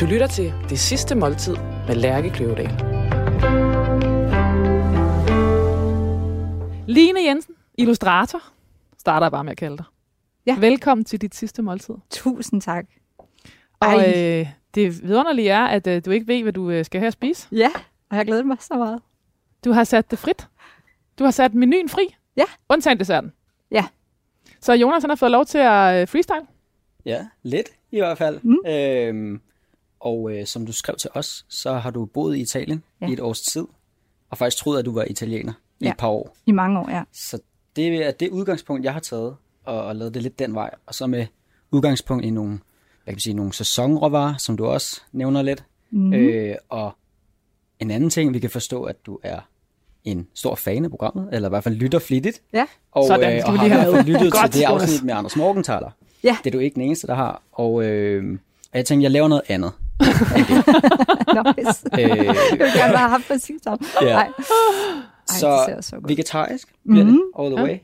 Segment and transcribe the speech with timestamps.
[0.00, 2.70] Du lytter til Det Sidste Måltid med Lærke Kløvedal.
[6.86, 8.42] Line Jensen, illustrator,
[8.98, 9.84] starter jeg bare med at kalde dig.
[10.46, 10.56] Ja.
[10.58, 11.94] Velkommen til dit sidste måltid.
[12.10, 12.86] Tusind tak.
[13.80, 14.40] Og Ej.
[14.40, 17.12] øh, det vidunderlige er, at øh, du ikke ved, hvad du øh, skal have at
[17.12, 17.48] spise.
[17.52, 17.70] Ja,
[18.10, 19.02] og jeg glæder mig så meget.
[19.64, 20.48] Du har sat det frit.
[21.18, 22.14] Du har sat menuen fri.
[22.36, 22.44] Ja.
[22.68, 23.32] Undtagen desserten.
[23.70, 23.86] Ja.
[24.60, 26.46] Så Jonas han har fået lov til at øh, freestyle.
[27.04, 28.40] Ja, lidt i hvert fald.
[28.42, 28.70] Mm.
[28.70, 29.40] Øhm,
[30.00, 33.06] og øh, som du skrev til os, så har du boet i Italien Ja.
[33.08, 33.66] i et års tid,
[34.30, 35.90] og faktisk troet, at du var italiener i Ja.
[35.90, 36.36] et par år.
[36.46, 37.02] I mange år, ja.
[37.12, 37.38] Så
[37.76, 40.70] det er det udgangspunkt, jeg har taget, og, og lavet det lidt den vej.
[40.86, 41.26] Og så med
[41.70, 42.58] udgangspunkt i nogle, hvad
[43.06, 45.64] kan man sige, nogle sæsonråvarer, som du også nævner lidt.
[45.90, 46.12] Mm.
[46.12, 46.92] Øh, og
[47.80, 49.40] en anden ting, vi kan forstå, at du er
[50.04, 52.42] en stor fan af programmet, eller i hvert fald lytter flittigt.
[52.52, 52.66] Ja.
[52.92, 55.90] Og, Sådan, øh, og har lyttet til det afsnit med Anders Morgenthaler.
[56.24, 56.36] Ja.
[56.44, 57.42] Det er du ikke den eneste, der har.
[57.52, 58.38] Og, øh,
[58.72, 59.72] og jeg tænkte, jeg laver noget andet.
[61.56, 61.84] Nice.
[62.00, 63.86] Øh, jeg vil gerne have haft præcis samme.
[64.02, 64.08] Ja.
[64.08, 64.22] Ej.
[64.26, 64.32] Ej,
[65.26, 66.08] så, så godt.
[66.08, 67.12] vegetarisk bliver Mhm.
[67.12, 67.64] det, all the Ja.
[67.70, 67.78] way.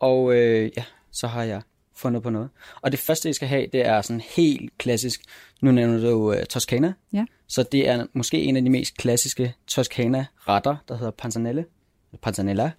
[0.00, 1.62] Og øh, ja, så har jeg
[1.96, 2.48] fundet på noget.
[2.82, 5.20] Og det første, jeg skal have, det er sådan helt klassisk.
[5.62, 6.92] Nu nævner du uh, Toscana.
[7.12, 7.24] Ja.
[7.48, 11.64] Så det er måske en af de mest klassiske Toscana-retter, der hedder panzanelle.
[12.22, 12.70] Panzanella.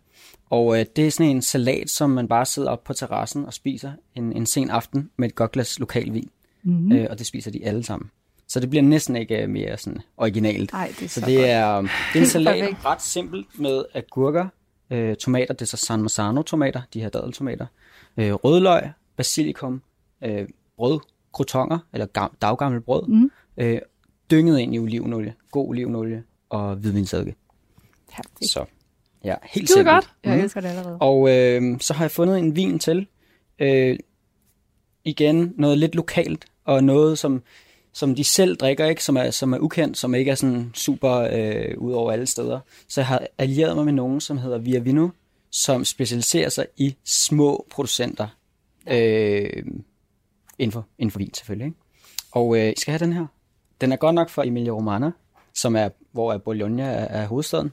[0.49, 3.53] Og øh, det er sådan en salat, som man bare sidder op på terrassen og
[3.53, 6.29] spiser en, en sen aften med et godt glas lokal vin.
[6.63, 6.75] Mhm.
[6.85, 6.91] Mm.
[6.91, 8.09] Øh, og det spiser de alle sammen.
[8.47, 10.71] Så det bliver næsten ikke øh, mere sådan originalt.
[10.73, 14.47] Ej, det er så, Så det er, det er en salat ret simpelt med agurker,
[14.89, 17.65] øh, tomater, det er så San Marzano tomater, de her dadeltomater,
[18.17, 18.81] øh, rødløg,
[19.17, 19.81] basilikum,
[20.23, 20.99] øh, brød,
[21.33, 23.31] crotonger, eller gam, daggammel brød, Mm.
[23.57, 23.79] øh,
[24.31, 27.35] dynget ind i olivenolie, god olivenolie og hvidvinsedike.
[28.11, 28.51] Perfekt.
[28.51, 28.65] Så
[29.23, 29.87] ja, helt simpelt.
[29.87, 30.09] godt.
[30.23, 30.43] Jeg Mhm.
[30.43, 30.97] elsker det allerede.
[30.99, 33.07] Og øh, så har jeg fundet en vin til.
[33.59, 33.97] Øh,
[35.05, 37.41] igen, noget lidt lokalt, og noget, som,
[37.93, 41.27] som de selv drikker, ikke, som, er, som er ukendt, som ikke er sådan super
[41.31, 42.59] øh, ud over alle steder.
[42.87, 45.09] Så jeg har allieret mig med nogen, som hedder Via Vino,
[45.51, 48.27] som specialiserer sig i små producenter.
[48.91, 49.63] Øh,
[50.59, 51.65] inden, for, inden for vin selvfølgelig.
[51.65, 51.77] Ikke?
[52.31, 53.25] Og øh, I skal have den her.
[53.81, 55.11] Den er godt nok fra Emilia Romagna,
[55.55, 56.89] som er, hvor er Bologna er,
[57.21, 57.71] er hovedstaden.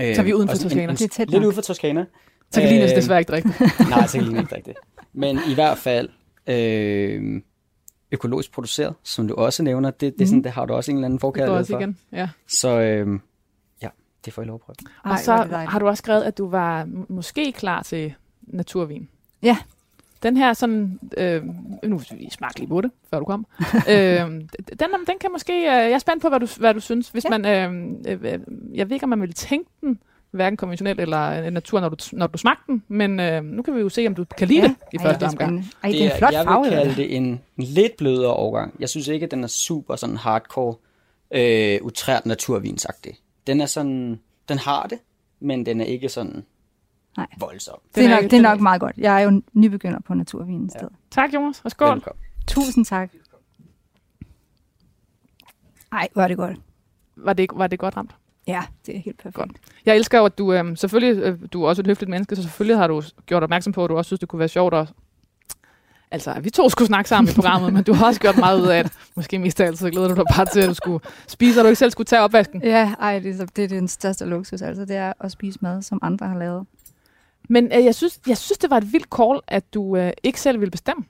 [0.00, 1.46] Øh, Så er vi uden for en- Det er tæt Lidt nok.
[1.46, 2.04] ude for Toskana.
[2.50, 3.56] Så kan Øh, desværre ikke drikke det.
[3.90, 4.78] Nej, så kan ikke rigtigt.
[5.12, 6.08] Men i hvert fald
[6.46, 7.42] øh,
[8.12, 10.96] økologisk produceret, som du også nævner, det, det, er sådan, det har du også en
[10.96, 11.78] eller anden Det går forkærlighed også for.
[11.80, 11.98] igen.
[12.12, 12.28] Ja.
[12.48, 13.20] Så øh,
[13.82, 13.88] ja,
[14.24, 14.74] det får jeg lov at prøve.
[15.04, 15.32] Ej, og så
[15.68, 19.08] har du også skrevet, at du var måske klar til naturvin.
[19.42, 19.56] Ja.
[20.22, 21.42] Den her sådan, øh,
[21.84, 23.46] nu vi smagte lige på det, før du kom.
[23.90, 23.96] øh,
[24.80, 27.08] den, den kan måske, øh, jeg er spændt på, hvad du, hvad du synes.
[27.08, 27.38] Hvis Ja.
[27.38, 27.46] man,
[28.06, 28.40] øh, øh,
[28.74, 29.98] jeg ved ikke, om man vil tænke den,
[30.30, 33.80] hverken konventionelt eller natur, når du, når du smagte den, men øh, nu kan vi
[33.80, 35.66] jo se, om du kan lide det i Ej, første det er omgang.
[35.82, 36.64] Ej, det er en flot jeg farve.
[36.64, 38.74] vil eller kalde det en, en lidt blødere overgang.
[38.80, 40.74] Jeg synes ikke, at den er super sådan hardcore,
[41.30, 43.16] øh, utrært naturvinsagtig.
[43.46, 44.98] Den er sådan, den har det,
[45.40, 46.44] men den er ikke sådan
[47.16, 47.26] Nej.
[47.38, 47.78] voldsom.
[47.94, 48.96] Det er, er nok, det er nok meget godt.
[48.98, 50.92] Jeg er jo nybegynder på naturvinen i stedet.
[51.10, 51.94] Tak, Jonas, og skål.
[51.94, 52.22] Velkommen.
[52.46, 53.10] Tusind tak.
[55.92, 56.56] Ej, hvor er det godt.
[57.16, 58.14] Var det, var det godt ramt?
[58.50, 59.34] Ja, det er helt perfekt.
[59.36, 59.50] Godt.
[59.86, 62.42] Jeg elsker jo, at du øh, selvfølgelig, øh, du er også et høfligt menneske, så
[62.42, 64.88] selvfølgelig har du gjort opmærksom på, at du også synes, det kunne være sjovt at
[66.12, 68.66] Altså, vi to skulle snakke sammen i programmet, men du har også gjort meget ud
[68.66, 71.04] af, at måske mest af alt, så glæder du dig bare til, at du skulle
[71.28, 72.62] spise, og du ikke selv skulle tage opvasken.
[72.64, 75.58] Ja, ej, det er, så- det er den største luksus, altså det er at spise
[75.62, 76.66] mad, som andre har lavet.
[77.48, 80.40] Men øh, jeg, synes, jeg synes, det var et vildt call, at du øh, ikke
[80.40, 81.04] selv ville bestemme.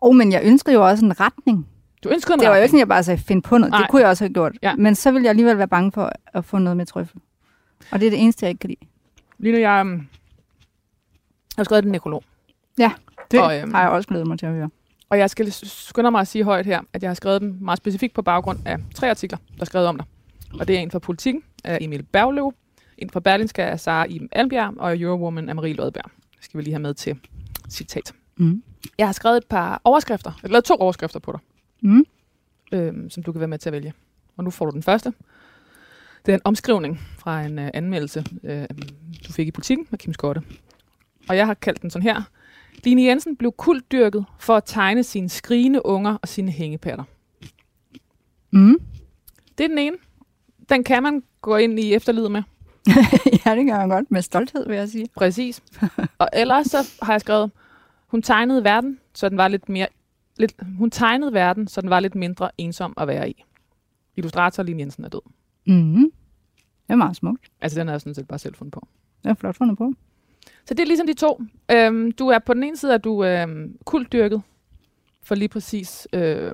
[0.00, 1.66] Og men jeg ønsker jo også en retning.
[2.04, 3.70] Du ønskede en Det var jo ikke sådan, jeg bare sagde, find på noget.
[3.70, 3.80] Nej.
[3.80, 4.52] Det kunne jeg også have gjort.
[4.62, 4.76] Ja.
[4.76, 7.20] Men så ville jeg alligevel være bange for at få noget med trøffel.
[7.90, 8.80] Og det er det eneste, jeg ikke kan lide.
[9.38, 10.08] Lige nu, jeg um,
[11.56, 12.24] har skrevet en nekrolog.
[12.78, 12.92] Ja,
[13.30, 14.70] det Og, øhm, øhm, har jeg også glædet mig til at høre.
[15.10, 17.76] Og jeg skal skynde mig at sige højt her, at jeg har skrevet dem meget
[17.76, 20.06] specifikt på baggrund af tre artikler, der er skrevet om dig.
[20.60, 22.54] Og det er en fra Politiken af Emil Bergløv,
[22.98, 26.10] en fra Berlinske af Sara Iben Albjerg, og Eurowoman af Marie Lodberg.
[26.36, 27.18] Det skal vi lige have med til
[27.68, 28.12] citat.
[28.36, 28.62] Mm.
[28.98, 30.32] Jeg har skrevet et par overskrifter.
[30.44, 31.40] Lavet to overskrifter på dig,
[31.82, 32.04] Mm.
[32.72, 33.92] øhm, som du kan være med til at vælge.
[34.36, 35.12] Og nu får du den første.
[36.26, 38.64] Det er en omskrivning fra en øh, anmeldelse, øh,
[39.26, 40.42] du fik i Politiken med Kim Skotte.
[41.28, 42.22] Og jeg har kaldt den sådan her.
[42.84, 47.04] Line Jensen blev kultdyrket for at tegne sine skrigende unger og sine hængepatter.
[48.50, 48.78] Mm.
[49.58, 49.96] Det er den ene.
[50.68, 52.42] Den kan man gå ind i efterlivet med.
[53.46, 54.10] ja, det gør jeg godt.
[54.10, 55.08] Med stolthed, vil jeg sige.
[55.16, 55.62] Præcis.
[56.18, 57.50] og ellers så har jeg skrevet,
[58.06, 59.86] hun tegnede verden, så den var lidt mere...
[60.40, 63.44] Lidt, hun tegnede verden, så den var lidt mindre ensom at være i.
[64.16, 65.20] Illustrator Line Jensen er død.
[65.66, 65.94] Mm.
[66.86, 67.50] Det er meget smukt.
[67.60, 68.86] Altså, den har jeg sådan set bare selv fundet på.
[69.24, 69.92] Det er flot fundet på.
[70.64, 71.40] Så det er ligesom de to.
[71.70, 74.42] Øhm, du er på den ene side, at du er øhm, kultdyrket.
[75.22, 76.52] for lige præcis øh,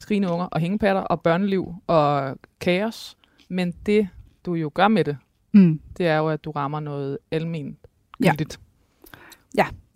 [0.00, 3.16] skrigende unger og hængepatter og børneliv og kaos.
[3.48, 4.08] Men det,
[4.46, 5.16] du jo gør med det,
[5.52, 5.80] Mm.
[5.98, 7.76] det er jo, at du rammer noget almen
[8.24, 8.30] Ja.
[8.30, 8.60] gyldigt.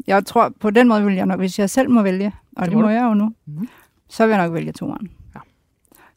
[0.06, 2.70] Jeg tror, på den måde vil jeg nok, hvis jeg selv må vælge, og Det
[2.70, 2.93] det, må må du.
[2.93, 3.69] jeg jo nu, Mhm.
[4.08, 5.11] så vil jeg nok vælge toeren.
[5.35, 5.41] Ja.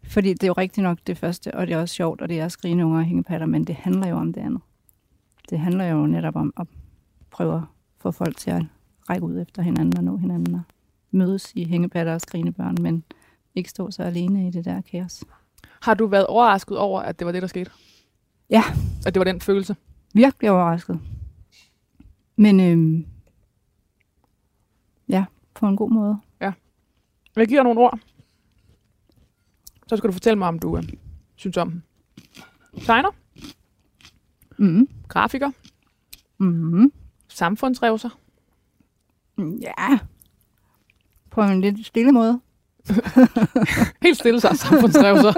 [0.03, 2.39] Fordi det er jo rigtigt nok det første, og det er også sjovt, og det
[2.39, 4.61] er skrigende unger og hængepatter, men det handler jo om det andet.
[5.49, 6.67] Det handler jo netop om at
[7.31, 7.61] prøve at
[7.99, 8.65] få folk til at
[9.09, 10.61] række ud efter hinanden og nå hinanden og
[11.11, 13.03] mødes i hængepatter og skrigende børn, men
[13.55, 15.23] ikke stå så alene i det der kaos.
[15.81, 17.71] Har du været overrasket over, at det var det, der skete?
[18.49, 18.63] Ja.
[19.05, 19.75] At det var den følelse?
[20.13, 20.99] Virkelig overrasket.
[22.35, 23.05] Men øhm,
[25.09, 26.17] ja, på en god måde.
[27.35, 27.99] Jeg giver nogle ord.
[29.87, 30.83] Så skal du fortælle mig, om du øh,
[31.35, 31.81] synes om dem.
[32.85, 33.09] Tegner,
[34.57, 34.87] Mm.
[35.07, 35.51] grafiker,
[36.37, 36.91] Mm.
[37.27, 38.09] samfundsrevser,
[39.37, 39.99] Ja,
[41.31, 42.41] på en lidt stille måde.
[44.03, 45.33] helt stille sig samfundsrevser.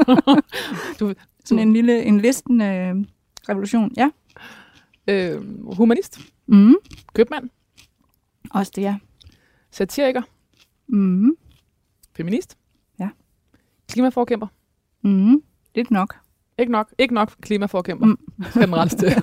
[1.45, 2.95] Sådan en lille en listen øh,
[3.49, 3.91] revolution.
[3.97, 4.09] Ja.
[5.07, 5.41] øh,
[5.75, 6.75] humanist, Mm.
[7.13, 7.49] købmand,
[8.51, 8.97] Også det, ja.
[9.75, 10.21] Satiriker,
[10.87, 11.31] Mm.
[12.17, 12.57] feminist,
[12.99, 13.09] Ja.
[13.91, 14.47] klimaforkæmper.
[15.01, 15.41] Mm.
[15.75, 16.15] Lidt nok.
[16.57, 18.05] Ikke nok, ikke nok klimaforkæmper.
[18.05, 18.17] Mm.
[18.39, 19.09] Rettes til.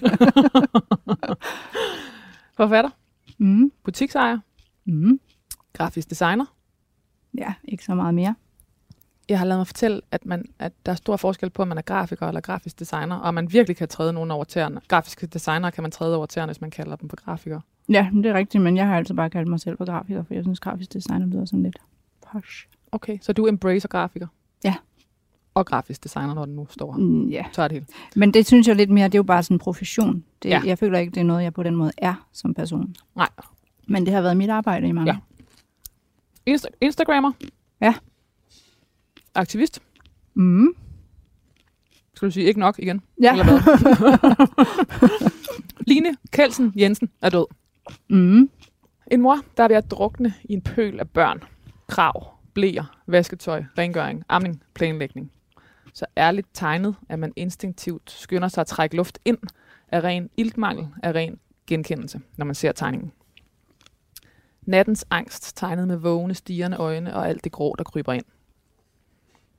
[2.56, 2.90] Forfatter,
[3.38, 3.72] Mm.
[3.84, 4.38] butiksejer,
[4.84, 5.20] Mm.
[5.72, 6.44] grafisk designer.
[7.38, 8.34] Ja, ikke så meget mere.
[9.28, 11.78] Jeg har lavet mig fortælle, at, man, at der er stor forskel på, om man
[11.78, 14.80] er grafiker eller grafisk designer, og man virkelig kan træde nogen over tæerne.
[14.88, 17.60] Grafiske designer kan man træde over tæerne, hvis man kalder dem for grafikere.
[17.88, 20.34] Ja, det er rigtigt, men jeg har altid bare kaldt mig selv for grafiker, for
[20.34, 21.78] jeg synes, grafisk designer lyder sådan lidt
[22.32, 22.66] posh.
[22.92, 24.26] Okay, så du embracer grafiker?
[24.64, 24.74] Ja.
[25.54, 26.98] Og grafisk designer, når den nu står her.
[26.98, 28.16] Mm, ja, Så er det helt.
[28.16, 30.24] men det synes jeg lidt mere, det er jo bare sådan en profession.
[30.42, 30.62] Det, ja.
[30.64, 32.94] Jeg føler ikke, det er noget, jeg på den måde er som person.
[33.16, 33.28] Nej.
[33.88, 35.12] Men det har været mit arbejde i mange
[36.46, 36.54] Ja.
[36.54, 37.32] Insta- Instagrammer?
[37.80, 37.94] Ja.
[39.34, 39.82] Aktivist?
[40.34, 40.68] Mm.
[42.14, 43.02] Skal du sige ikke nok igen?
[43.22, 43.32] Ja.
[43.32, 44.48] Eller hvad?
[45.86, 47.44] Line Kelsen Jensen er død.
[48.08, 48.50] Mm.
[49.10, 51.42] En mor, der er ved at drukne i en pøl af børn,
[51.88, 55.32] krav, blæer, vasketøj, rengøring, amning, planlægning.
[55.94, 59.38] Så ærligt tegnet, at man instinktivt skynder sig at trække luft ind
[59.88, 63.12] af ren iltmangel, af ren genkendelse, når man ser tegningen.
[64.62, 68.24] Nattens angst tegnet med vågne, stigende øjne og alt det grå, der kryber ind.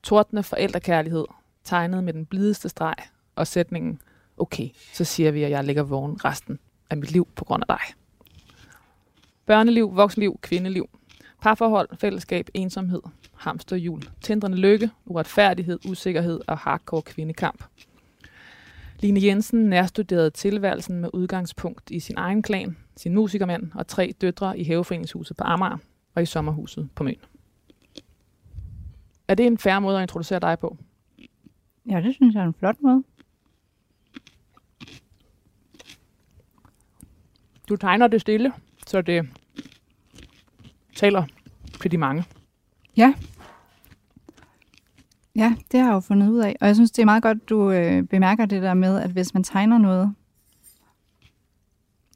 [0.02, 1.24] Tortende forældrekærlighed,
[1.64, 2.94] tegnet med den blideste streg
[3.36, 4.00] og sætningen,
[4.36, 6.58] okay, så siger vi, at jeg ligger vågen resten
[6.90, 8.03] af mit liv på grund af dig.
[9.46, 10.88] Børneliv, voksenliv, kvindeliv.
[11.42, 13.02] Parforhold, fællesskab, ensomhed,
[13.34, 17.64] hamsterhjul, tindrende lykke, uretfærdighed, usikkerhed og hardcore kvindekamp.
[19.00, 24.58] Line Jensen nærstuderede tilværelsen med udgangspunkt i sin egen klan, sin musikermand og tre døtre
[24.58, 25.78] i haveforeningshuset på Amager
[26.14, 27.16] og i sommerhuset på Møn.
[29.28, 30.76] Er det en færre måde at introducere dig på?
[31.90, 33.04] Ja, det synes jeg er en flot måde.
[37.68, 38.52] Du tegner det stille,
[38.86, 39.28] så det
[40.96, 41.24] taler
[41.80, 42.24] til de mange.
[42.96, 43.14] Ja.
[45.36, 46.56] Ja, det har jeg jo fundet ud af.
[46.60, 49.34] Og jeg synes, det er meget godt, du øh, bemærker det der med, at hvis
[49.34, 50.14] man tegner noget,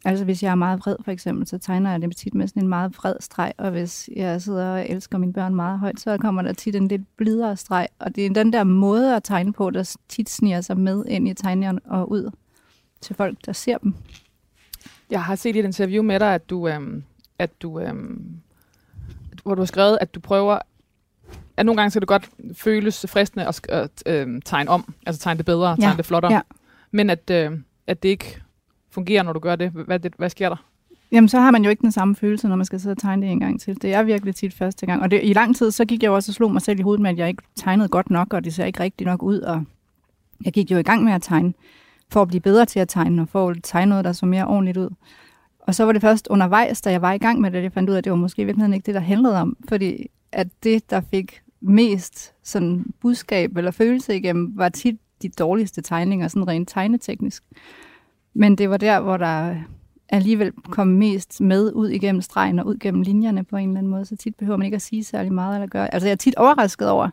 [0.04, 2.62] altså hvis jeg er meget vred for eksempel, så tegner jeg det tit med sådan
[2.62, 6.18] en meget vred streg, og hvis jeg sidder og elsker mine børn meget højt, så
[6.18, 7.88] kommer der tit en lidt blidere streg.
[7.98, 11.28] Og det er den der måde at tegne på, der tit sniger sig med ind
[11.28, 12.30] i tegneren og ud
[13.00, 13.94] til folk, der ser dem.
[15.10, 17.02] Jeg har set i et interview med dig, at du, øhm,
[17.38, 18.40] at du øhm,
[19.42, 20.58] hvor du har skrevet, at du prøver,
[21.56, 25.38] at nogle gange skal det godt føles fristende at, at øhm, tegne om, altså tegne
[25.38, 26.40] det bedre, tegne Ja, det flottere, ja.
[26.90, 27.52] men at, øh,
[27.86, 28.42] at det ikke
[28.90, 29.70] fungerer, når du gør det.
[29.70, 30.56] Hvad, det, hvad sker der?
[31.12, 33.22] Jamen, så har man jo ikke den samme følelse, når man skal sidde og tegne
[33.22, 33.82] det en gang til.
[33.82, 35.02] Det er virkelig tit første gang.
[35.02, 36.82] Og det, i lang tid, så gik jeg jo også og slog mig selv i
[36.82, 39.40] hovedet med, at jeg ikke tegnede godt nok, og det ser ikke rigtig nok ud.
[39.40, 39.64] Og
[40.44, 41.52] jeg gik jo i gang med at tegne,
[42.10, 44.46] for at blive bedre til at tegne, og for at tegne noget, der så mere
[44.46, 44.90] ordentligt ud.
[45.60, 47.72] Og så var det først undervejs, da jeg var i gang med det, at jeg
[47.72, 49.56] fandt ud af, at det var måske i virkeligheden ikke det, der handlede om.
[49.68, 55.82] Fordi at det, der fik mest sådan budskab eller følelse igennem, var tit de dårligste
[55.82, 57.44] tegninger, sådan rent tegneteknisk.
[58.34, 59.54] Men det var der, hvor der
[60.08, 63.90] alligevel kom mest med ud igennem stregen og ud gennem linjerne på en eller anden
[63.90, 65.94] måde, så tit behøver man ikke at sige særlig meget eller gøre.
[65.94, 67.08] Altså jeg er tit overrasket over,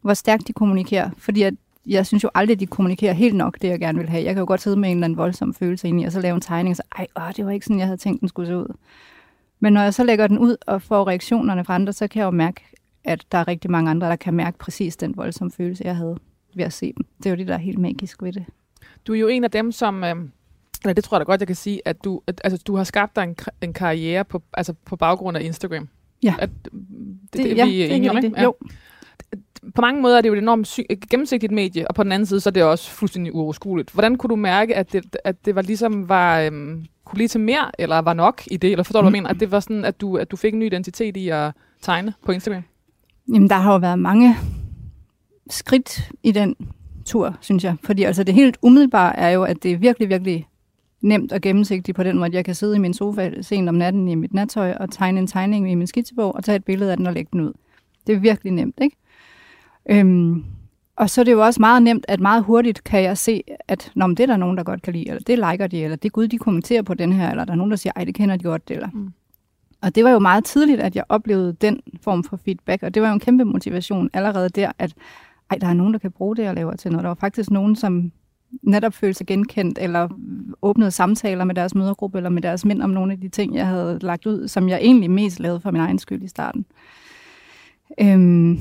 [0.00, 1.54] hvor stærkt de kommunikerer, fordi at
[1.86, 4.24] jeg synes jo aldrig, de kommunikerer helt nok det, jeg gerne vil have.
[4.24, 6.20] Jeg kan jo godt sidde med en eller anden voldsom følelse ind i, og så
[6.20, 8.28] lave en tegning, og så, ej, åh, det var ikke sådan, jeg havde tænkt, den
[8.28, 8.76] skulle se ud.
[9.60, 12.26] Men når jeg så lægger den ud og får reaktionerne fra andre, så kan jeg
[12.26, 12.64] jo mærke,
[13.04, 16.18] at der er rigtig mange andre, der kan mærke præcis den voldsomme følelse, jeg havde
[16.54, 17.06] ved at se dem.
[17.18, 18.44] Det er jo det, der er helt magisk ved det.
[19.06, 20.04] Du er jo en af dem, som...
[20.04, 20.16] Øh,
[20.84, 22.84] eller det tror jeg da godt, jeg kan sige, at du, at, altså, du har
[22.84, 25.88] skabt dig en, en karriere på, altså, på baggrund af Instagram.
[26.22, 26.34] Ja.
[26.38, 26.72] At, det,
[27.32, 28.30] det, det, ja, vi er det er enige om, ikke?
[28.36, 28.42] det.
[28.42, 28.54] Jo.
[29.74, 32.26] På mange måder er det jo et enormt sy- gennemsigtigt medie, og på den anden
[32.26, 33.90] side, så er det også fuldstændig uoverskueligt.
[33.90, 37.40] Hvordan kunne du mærke, at det, at det var ligesom var, øhm, kunne blive til
[37.40, 38.70] mere, eller var nok i det?
[38.70, 39.30] Eller forstår du, hvad jeg mener?
[39.30, 41.52] At det var sådan, at du, at du fik en ny identitet i at
[41.82, 42.62] tegne på Instagram?
[43.34, 44.36] Jamen, der har jo været mange
[45.50, 46.56] skridt i den
[47.04, 47.76] tur, synes jeg.
[47.84, 50.46] Fordi altså, det helt umiddelbare er jo, at det er virkelig, virkelig
[51.00, 53.74] nemt og gennemsigtigt på den måde, at jeg kan sidde i min sofa sent om
[53.74, 56.90] natten i mit nattøj og tegne en tegning i min skitsebog og tage et billede
[56.90, 57.52] af den og lægge den ud.
[58.06, 58.96] Det er virkelig nemt, ikke?
[59.90, 60.44] Øhm,
[60.96, 63.92] og så er det jo også meget nemt, at meget hurtigt kan jeg se, at
[63.94, 65.96] Nå, men det er der nogen, der godt kan lide, eller det liker de, eller
[65.96, 68.14] det gud, de kommenterer på den her, eller der er nogen, der siger, ej, det
[68.14, 68.88] kender de godt, eller...
[68.92, 69.12] Mm.
[69.82, 73.02] Og det var jo meget tidligt, at jeg oplevede den form for feedback, og det
[73.02, 74.94] var jo en kæmpe motivation allerede der, at
[75.50, 77.02] ej, der er nogen, der kan bruge det, jeg laver til noget.
[77.02, 78.12] Der var faktisk nogen, som
[78.62, 80.08] netop følte sig genkendt, eller
[80.62, 83.66] åbnede samtaler med deres mødergruppe, eller med deres mænd om nogle af de ting, jeg
[83.66, 86.64] havde lagt ud, som jeg egentlig mest lavede for min egen skyld i starten.
[88.00, 88.60] Øhm,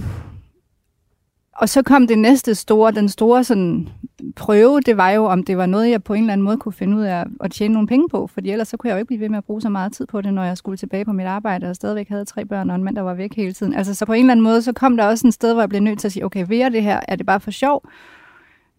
[1.60, 3.90] og så kom det næste store, den store sådan,
[4.36, 6.74] prøve, det var jo, om det var noget, jeg på en eller anden måde kunne
[6.74, 9.08] finde ud af at tjene nogle penge på, fordi ellers så kunne jeg jo ikke
[9.08, 11.12] blive ved med at bruge så meget tid på det, når jeg skulle tilbage på
[11.12, 13.74] mit arbejde, og stadigvæk havde tre børn og en mand, der var væk hele tiden.
[13.74, 15.70] Altså så på en eller anden måde, så kom der også en sted, hvor jeg
[15.70, 17.00] blev nødt til at sige, okay, jeg det her?
[17.08, 17.84] Er det bare for sjov?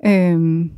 [0.06, 0.70] Øhm,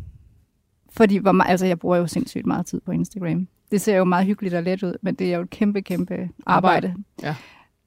[0.91, 3.49] fordi hvor meget, altså, jeg bruger jo sindssygt meget tid på Instagram.
[3.71, 6.15] Det ser jo meget hyggeligt og let ud, men det er jo et kæmpe, kæmpe
[6.15, 7.35] arbejde, Arbejde, ja.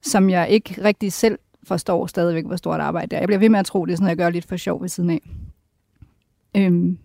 [0.02, 3.20] som jeg ikke rigtig selv forstår stadigvæk, hvor stort arbejde det er.
[3.20, 4.82] Jeg bliver ved med at tro, det er sådan noget, jeg gør lidt for sjov
[4.82, 5.22] ved siden af.
[6.58, 6.98] Øhm,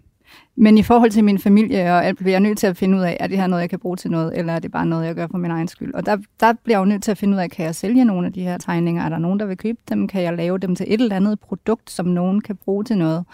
[0.57, 3.03] men i forhold til min familie og alt, bliver jeg nødt til at finde ud
[3.03, 5.07] af, er det her noget, jeg kan bruge til noget, eller er det bare noget,
[5.07, 5.95] jeg gør for min egen skyld?
[5.95, 8.05] Og der, der bliver jeg jo nødt til at finde ud af, kan jeg sælge
[8.05, 9.05] nogle af de her tegninger?
[9.05, 10.09] Er der nogen, der vil købe dem?
[10.09, 13.25] Kan jeg lave dem til et eller andet produkt, som nogen kan bruge til noget?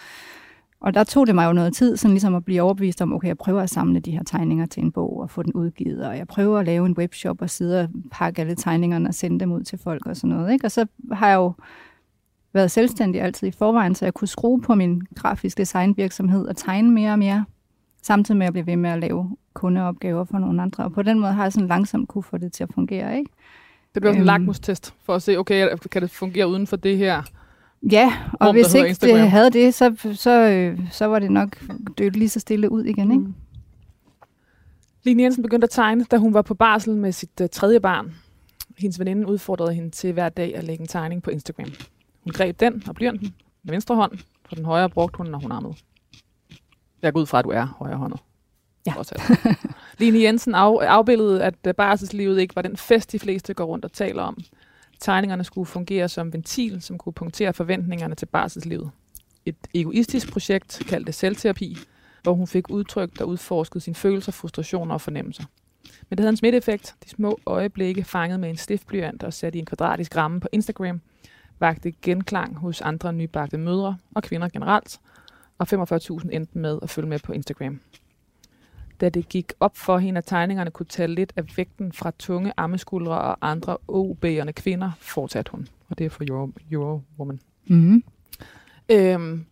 [0.79, 3.27] Og der tog det mig jo noget tid, sådan ligesom at blive overbevist om, okay,
[3.27, 6.17] jeg prøver at samle de her tegninger til en bog og få den udgivet, og
[6.17, 9.51] jeg prøver at lave en webshop og sidde og pakke alle tegningerne og sende dem
[9.51, 10.53] ud til folk og sådan noget.
[10.53, 10.65] Ikke?
[10.65, 11.53] Og så har jeg jo
[12.53, 16.91] været selvstændig altid i forvejen, så jeg kunne skrue på min grafisk designvirksomhed og tegne
[16.91, 17.45] mere og mere,
[18.03, 20.83] samtidig med at blive ved med at lave kundeopgaver for nogle andre.
[20.83, 23.17] Og på den måde har jeg sådan langsomt kunne få det til at fungere.
[23.17, 23.31] Ikke?
[23.93, 24.25] Det blev sådan en Øhm.
[24.25, 27.23] lakmustest for at se, okay, kan det fungere uden for det her?
[27.91, 29.19] Ja, og Rum, hvis ikke Instagram.
[29.19, 31.63] det havde det, så, så, øh, så var det nok
[31.97, 33.11] dødt lige så stille ud igen.
[33.11, 33.23] Ikke?
[33.23, 33.33] Mm.
[35.03, 38.13] Line Jensen begyndte at tegne, da hun var på barsel med sit uh, tredje barn.
[38.77, 41.69] Hendes veninde udfordrede hende til hver dag at lægge en tegning på Instagram.
[42.23, 44.11] Hun greb den og blyanten med venstre hånd,
[44.49, 45.73] for den højre brugte hun, når hun ammede.
[47.01, 48.19] Jeg går ud fra, at du er højrehåndet.
[48.85, 48.93] Ja.
[49.99, 53.85] Line Jensen af, afbildede, at øh, barselslivet ikke var den fest, de fleste går rundt
[53.85, 54.37] og taler om.
[54.99, 58.91] Tegningerne skulle fungere som ventil, som kunne punktere forventningerne til barselslivet.
[59.45, 61.77] Et egoistisk projekt, kaldt det selvterapi,
[62.23, 65.43] hvor hun fik udtrykt og udforsket sine følelser, frustrationer og fornemmelser.
[66.09, 66.95] Men det havde en smitteeffekt.
[67.03, 71.01] De små øjeblikke fanget med en stiftblyant og sat i en kvadratisk ramme på Instagram,
[71.59, 74.99] vagte genklang hos andre nybagte mødre og kvinder generelt,
[75.57, 77.79] og 45.000 endte med at følge med på Instagram.
[79.01, 82.53] Da det gik op for hende, at tegningerne kunne tage lidt af vægten fra tunge
[82.57, 85.67] ammeskuldre og andre OB'erne kvinder, fortsatte hun.
[85.89, 87.39] Og det er for Euro, Euro Woman.
[87.67, 88.03] Mm-hmm.
[88.91, 89.45] Øhm,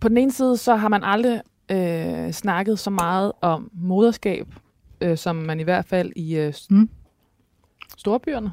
[0.00, 1.40] på den ene side, så har man aldrig
[1.70, 4.46] øh, snakket så meget om moderskab,
[5.00, 6.88] øh, som man i hvert fald i øh, Mm.
[7.98, 8.52] storbyerne,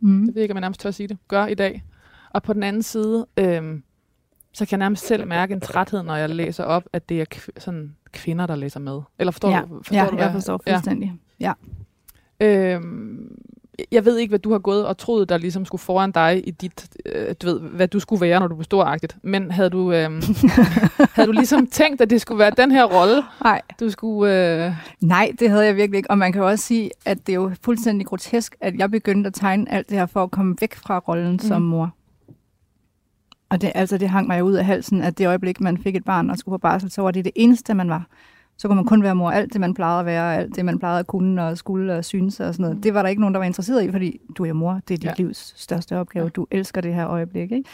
[0.00, 0.18] Mm.
[0.26, 1.84] det ved jeg ikke, om jeg nærmest tør at sige det, gør i dag.
[2.30, 3.80] Og på den anden side, øh,
[4.54, 7.24] så kan jeg nærmest selv mærke en træthed, når jeg læser op, at det er
[7.34, 9.00] kv- sådan kvinder, der læser med.
[9.18, 11.12] Eller forstår Ja, du, forstår ja du, jeg forstår fuldstændig.
[11.40, 11.52] Ja.
[12.40, 13.36] Øhm,
[13.92, 16.50] jeg ved ikke, hvad du har gået og troet, der ligesom skulle foran dig i
[16.50, 19.16] dit, øh, du ved, hvad du skulle være, når du var storagtigt.
[19.22, 20.22] Men havde du, øhm,
[21.14, 23.62] havde du ligesom tænkt, at det skulle være den her rolle, Nej.
[23.80, 24.64] du skulle...
[24.66, 26.10] Øh, Nej, det havde jeg virkelig ikke.
[26.10, 29.28] Og man kan jo også sige, at det er jo fuldstændig grotesk, at jeg begyndte
[29.28, 31.38] at tegne alt det her for at komme væk fra rollen mm.
[31.38, 31.94] som mor.
[33.52, 35.96] Og det, altså, det hang mig jo ud af halsen, at det øjeblik, man fik
[35.96, 38.06] et barn og skulle på barsel, så var det det eneste, man var.
[38.56, 39.30] Så kunne man kun være mor.
[39.30, 42.04] Alt det, man plejede at være, alt det, man plejede at kunne og skulle og
[42.04, 42.84] synes og sådan noget.
[42.84, 44.72] Det var der ikke nogen, der var interesseret i, fordi du er mor.
[44.72, 45.12] Det er dit Ja.
[45.18, 45.22] ja.
[45.22, 46.28] livs største opgave.
[46.28, 47.64] Du elsker det her øjeblik, ikke?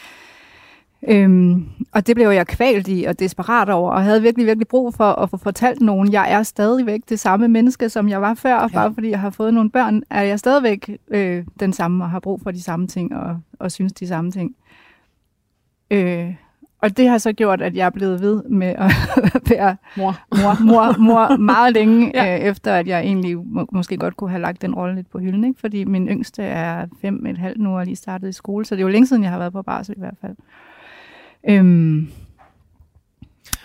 [1.07, 4.93] Øhm, og det blev jeg kvalt i og desperat over, og havde virkelig, virkelig brug
[4.93, 8.55] for at få fortalt nogen, jeg er stadigvæk det samme menneske, som jeg var før,
[8.55, 8.67] ja.
[8.67, 12.19] bare fordi jeg har fået nogle børn, er jeg stadigvæk øh, den samme og har
[12.19, 14.55] brug for de samme ting og, og synes de samme ting.
[15.91, 16.33] Øh,
[16.81, 18.91] og det har så gjort, at jeg er blevet ved med at
[19.49, 20.15] være mor.
[20.41, 22.35] mor, mor, mor meget længe, Ja.
[22.39, 25.19] øh, efter at jeg egentlig må, måske godt kunne have lagt den rolle lidt på
[25.19, 25.59] hylden, ikke?
[25.59, 28.81] fordi min yngste er fem et halvt nu og lige startet i skole, så det
[28.81, 30.35] er jo længe siden, jeg har været på barsel i hvert fald.
[31.49, 32.07] Øhm,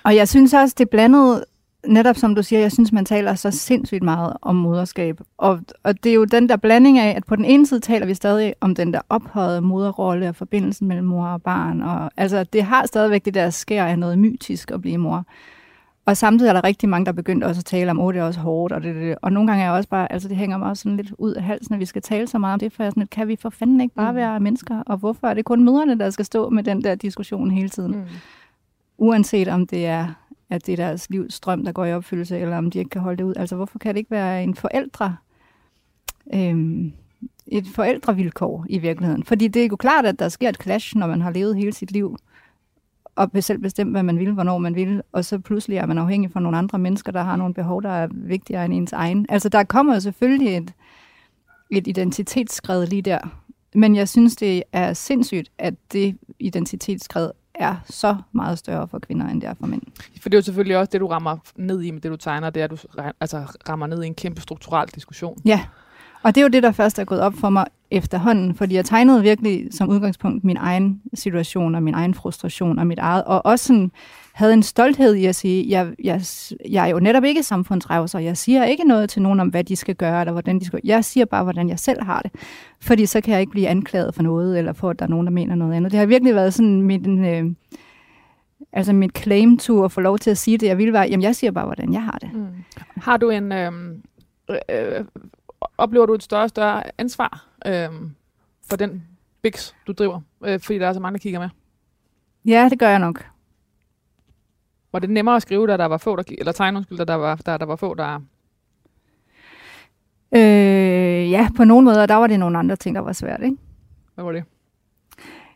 [0.03, 1.45] og jeg synes også, det blandede
[1.87, 5.21] netop som du siger, jeg synes, man taler så sindssygt meget om moderskab.
[5.39, 8.07] Og, og det er jo den der blanding af, at på den ene side taler
[8.07, 11.83] vi stadig om den der ophøjede moderrolle og forbindelsen mellem mor og barn.
[11.83, 15.25] Og, altså, det har stadigvæk det der sker af noget mytisk at blive mor.
[16.07, 18.21] Og samtidig er der rigtig mange, der er begyndt også at tale om, at det
[18.21, 20.37] er også hårdt, og det, det, Og nogle gange er jeg også bare, altså det
[20.37, 22.59] hænger mig også sådan lidt ud af halsen, når vi skal tale så meget om
[22.59, 24.17] det, for jeg sådan lidt, kan vi for fanden ikke bare mm.
[24.17, 24.83] være mennesker?
[24.87, 27.97] Og hvorfor er det kun mødrene, der skal stå med den der diskussion hele tiden?
[27.97, 28.05] Mm.
[28.99, 30.07] Uanset om det er,
[30.55, 33.17] at det er deres livsstrøm, der går i opfyldelse, eller om de ikke kan holde
[33.17, 33.35] det ud.
[33.37, 35.17] Altså hvorfor kan det ikke være en forældre,
[36.35, 36.93] øhm,
[37.47, 39.25] et forældrevilkår i virkeligheden?
[39.25, 41.73] Fordi det er jo klart, at der sker et clash, når man har levet hele
[41.73, 42.17] sit liv
[43.17, 46.31] og selv bestemt, hvad man vil, hvornår man vil, og så pludselig er man afhængig
[46.33, 49.27] fra nogle andre mennesker, der har nogle behov, der er vigtigere end ens egen.
[49.29, 50.73] Altså, der kommer jo selvfølgelig et,
[51.71, 53.19] et identitetsskred lige der,
[53.75, 59.27] men jeg synes, det er sindssygt, at det identitetsskred er så meget større for kvinder,
[59.29, 59.83] end det er for mænd.
[60.21, 62.51] For det er jo selvfølgelig også det, du rammer ned i med det, du tegner,
[62.51, 62.77] det er, at du
[63.21, 65.41] altså, rammer ned i en kæmpe strukturel diskussion.
[65.45, 65.65] Ja,
[66.25, 68.85] og det er jo det, der først er gået op for mig efterhånden, fordi jeg
[68.85, 73.47] tegnede virkelig som udgangspunkt min egen situation og min egen frustration og mit eget, og
[73.47, 73.93] også sådan,
[74.33, 76.23] havde en stolthed i at sige, jeg, jeg,
[76.71, 79.77] jeg er jo netop ikke samfundsrevser, jeg siger ikke noget til nogen om, hvad de
[79.77, 82.31] skal gøre, eller hvordan de skal Jeg siger bare, hvordan jeg selv har det,
[82.81, 85.27] fordi så kan jeg ikke blive anklaget for noget, eller for, at der er nogen,
[85.27, 85.93] der mener noget andet.
[85.93, 87.45] Det har virkelig været sådan mit, øh,
[88.73, 91.23] altså mit claim to at få lov til at sige det, jeg vil være, jamen
[91.23, 92.31] jeg siger bare, hvordan jeg har det.
[92.35, 92.47] Mm.
[92.97, 94.03] Har du en, øhm,
[94.51, 95.05] øh, øh,
[95.79, 97.89] oplever du et større og større ansvar øh,
[98.71, 99.05] for den
[99.43, 100.21] biks, du driver?
[100.45, 101.49] Øh, fordi der er så mange, der kigger med.
[102.45, 103.27] Ja, det gør jeg nok.
[104.93, 107.15] Var det nemmere at skrive, da der var få, der, eller tegne, undskyld, da der
[107.15, 108.21] var, da der var få, der...
[110.35, 113.57] Øh, ja, på nogle måder, der var det nogle andre ting, der var svært, ikke?
[114.15, 114.45] Hvad var det?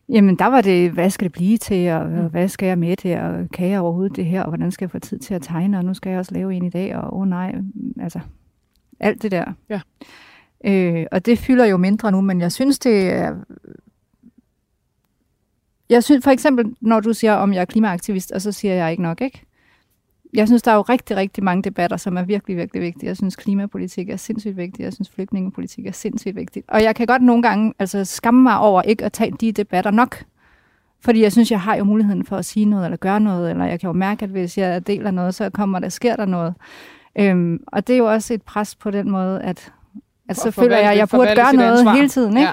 [0.08, 2.30] Jamen, der var det, hvad skal det blive til, og mm.
[2.30, 4.90] hvad skal jeg med til, og kan jeg overhovedet det her, og hvordan skal jeg
[4.90, 7.14] få tid til at tegne, og nu skal jeg også lave en i dag, og
[7.14, 7.54] åh oh, nej,
[8.00, 8.20] altså,
[9.00, 9.52] alt det der.
[9.68, 9.80] Ja.
[10.64, 13.36] Øh, og det fylder jo mindre nu, men jeg synes, det er...
[15.90, 18.90] Jeg synes for eksempel, når du siger, om jeg er klimaaktivist, og så siger jeg
[18.90, 19.44] ikke nok, ikke?
[20.34, 23.06] Jeg synes, der er jo rigtig, rigtig mange debatter, som er virkelig, virkelig vigtige.
[23.06, 24.84] Jeg synes, klimapolitik er sindssygt vigtigt.
[24.84, 26.66] Jeg synes, flygtningepolitik er sindssygt vigtigt.
[26.68, 29.90] Og jeg kan godt nogle gange altså, skamme mig over ikke at tage de debatter
[29.90, 30.24] nok.
[31.00, 33.64] Fordi jeg synes, jeg har jo muligheden for at sige noget eller gøre noget, eller
[33.64, 36.54] jeg kan jo mærke, at hvis jeg deler noget, så kommer der, sker der noget.
[37.20, 39.72] Øhm, og det er jo også et pres på den måde, at,
[40.28, 41.94] at så føler jeg, at jeg burde gøre noget ansvar.
[41.94, 42.36] hele tiden.
[42.36, 42.48] Ikke?
[42.48, 42.52] Ja.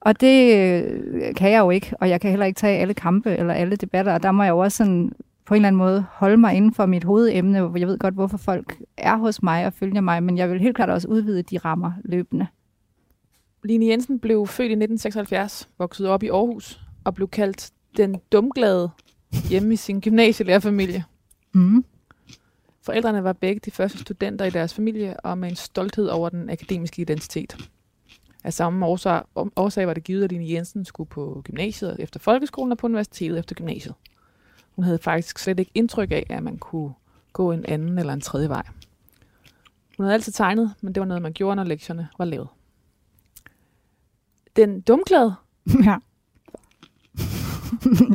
[0.00, 3.36] Og det øh, kan jeg jo ikke, og jeg kan heller ikke tage alle kampe
[3.36, 5.12] eller alle debatter, og der må jeg jo også sådan
[5.46, 8.14] på en eller anden måde holde mig inden for mit hovedemne, hvor jeg ved godt,
[8.14, 11.42] hvorfor folk er hos mig og følger mig, men jeg vil helt klart også udvide
[11.42, 12.46] de rammer løbende.
[13.64, 18.90] Line Jensen blev født i 1976, voksede op i Aarhus og blev kaldt den dumglade
[19.50, 21.04] hjemme i sin gymnasielærerfamilie.
[21.54, 21.84] Mm.
[22.84, 26.50] Forældrene var begge de første studenter i deres familie, og med en stolthed over den
[26.50, 27.70] akademiske identitet.
[28.44, 29.22] Af samme årsag,
[29.56, 33.38] årsag var det givet, at Line Jensen skulle på gymnasiet efter folkeskolen og på universitetet
[33.38, 33.94] efter gymnasiet.
[34.76, 36.92] Hun havde faktisk slet ikke indtryk af, at man kunne
[37.32, 38.62] gå en anden eller en tredje vej.
[39.96, 42.48] Hun havde altid tegnet, men det var noget, man gjorde, når lektierne var lavet.
[44.56, 45.34] Den dumglade.
[45.84, 45.96] Ja.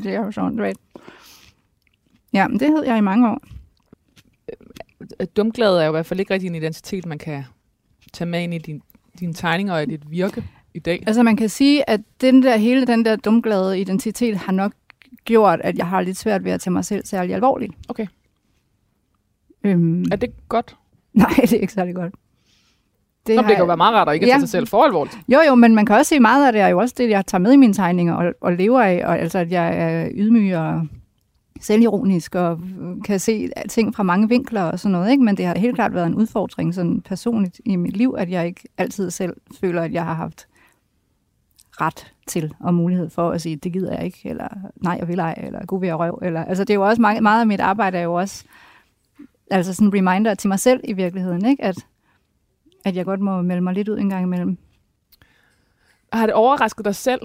[0.04, 0.74] det er jo sådan, du ved.
[2.34, 3.42] Ja, men det hed jeg i mange år.
[5.20, 7.44] Øh, dumglad er jo i hvert fald ikke rigtig en identitet, man kan
[8.14, 8.82] tage med ind i din,
[9.20, 11.04] dine tegninger og i dit virke i dag.
[11.08, 14.72] Altså man kan sige, at den der, hele den der dumglade identitet har nok
[15.26, 17.74] gjort, at jeg har lidt svært ved at tage mig selv særlig alvorligt.
[17.90, 18.08] Okay.
[19.64, 20.76] Øhm, er det godt?
[21.14, 22.14] Nej, det er ikke særlig godt.
[23.28, 24.32] Det, Nå, det kan jo være meget rart at ikke ja.
[24.32, 25.18] tage sig selv for alvorligt.
[25.28, 27.26] Jo, jo, men man kan også se meget af det er jo også det, jeg
[27.26, 30.56] tager med i mine tegninger og, og lever af, og altså at jeg er ydmyg
[30.56, 30.88] og
[31.60, 32.60] selvironisk og
[33.06, 35.24] kan se ting fra mange vinkler og sådan noget, ikke?
[35.24, 38.48] men det har helt klart været en udfordring sådan personligt i mit liv, at jeg
[38.48, 40.48] ikke altid selv føler, at jeg har haft
[41.82, 45.20] ret til og mulighed for at sige, det gider jeg ikke, eller nej, jeg vil
[45.20, 46.20] ej, eller god ved røv.
[46.22, 48.46] Eller, altså det er jo også meget, meget af mit arbejde er jo også
[49.52, 51.64] altså sådan en reminder til mig selv i virkeligheden, ikke?
[51.64, 51.86] At,
[52.86, 54.58] at jeg godt må melde mig lidt ud en gang imellem.
[56.14, 57.22] Har det overrasket dig selv,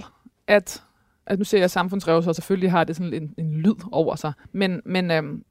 [0.47, 0.83] at
[1.27, 4.33] at nu ser jeg samfundsrevser, og selvfølgelig har det sådan en, en lyd over sig.
[4.53, 5.45] Men, men øhm,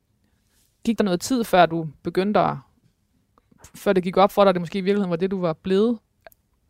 [0.85, 2.55] gik der noget tid, før du begyndte at,
[3.75, 5.53] før det gik op for dig, at det måske i virkeligheden var det, du var
[5.53, 5.97] blevet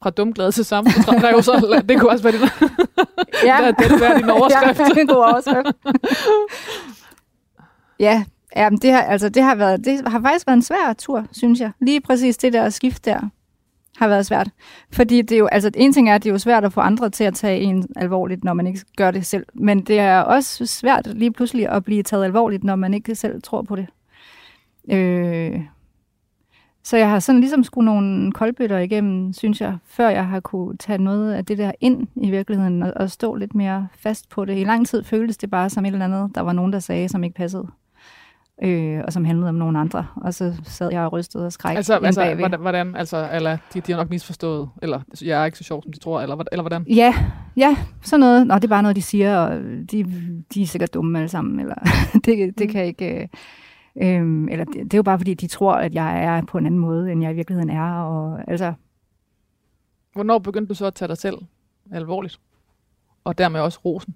[0.03, 1.81] fra dumglad til samfundsrevser?
[1.89, 2.41] det kunne også være din,
[3.43, 3.57] ja.
[3.67, 4.79] det, det være din overskrift.
[4.79, 5.67] ja, en god overskrift.
[7.99, 11.25] ja, ja det, har, altså, det, har været, det har faktisk været en svær tur,
[11.31, 11.71] synes jeg.
[11.79, 13.29] Lige præcis det der skift der
[13.97, 14.49] har været svært.
[14.91, 16.81] Fordi det er jo, altså en ting er, at det er jo svært at få
[16.81, 19.45] andre til at tage en alvorligt, når man ikke gør det selv.
[19.53, 23.41] Men det er også svært lige pludselig at blive taget alvorligt, når man ikke selv
[23.41, 23.87] tror på det.
[24.91, 25.61] Øh,
[26.83, 30.77] så jeg har sådan ligesom skulle nogle koldbøtter igennem, synes jeg, før jeg har kunne
[30.77, 34.45] tage noget af det der ind i virkeligheden og, og stå lidt mere fast på
[34.45, 34.57] det.
[34.57, 37.09] I lang tid føltes det bare som et eller andet, der var nogen, der sagde,
[37.09, 37.67] som ikke passede.
[38.63, 40.05] Øh, og som handlede om nogen andre.
[40.15, 42.37] Og så sad jeg og rystede og skræk Altså, altså bagved.
[42.37, 45.83] hvordan, hvordan, altså, eller de, de har nok misforstået, eller jeg er ikke så sjov,
[45.83, 46.83] som de tror, eller, eller hvordan?
[46.89, 47.13] Ja,
[47.57, 48.47] ja, sådan noget.
[48.47, 49.59] Nå, det er bare noget, de siger, og
[49.91, 50.05] de,
[50.53, 51.75] de er sikkert dumme alle sammen, eller
[52.25, 52.71] det, det Mm.
[52.71, 53.29] kan ikke...
[54.01, 56.57] Øh, øhm, eller det, det er jo bare, fordi de tror, at jeg er på
[56.57, 58.73] en anden måde, end jeg i virkeligheden er, og altså...
[60.13, 61.35] Hvornår begyndte du så at tage dig selv
[61.91, 62.39] alvorligt?
[63.23, 64.15] Og dermed også rosen?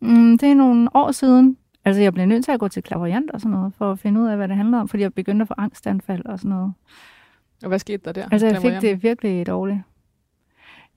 [0.00, 1.56] Mm, det er nogle år siden.
[1.86, 4.20] Altså, jeg blev nødt til at gå til klaverjant og sådan noget, for at finde
[4.20, 6.72] ud af, hvad det handler om, fordi jeg begyndte at få angstanfald og sådan noget.
[7.62, 8.28] Og hvad skete der der?
[8.32, 9.78] Altså, jeg fik det virkelig dårligt.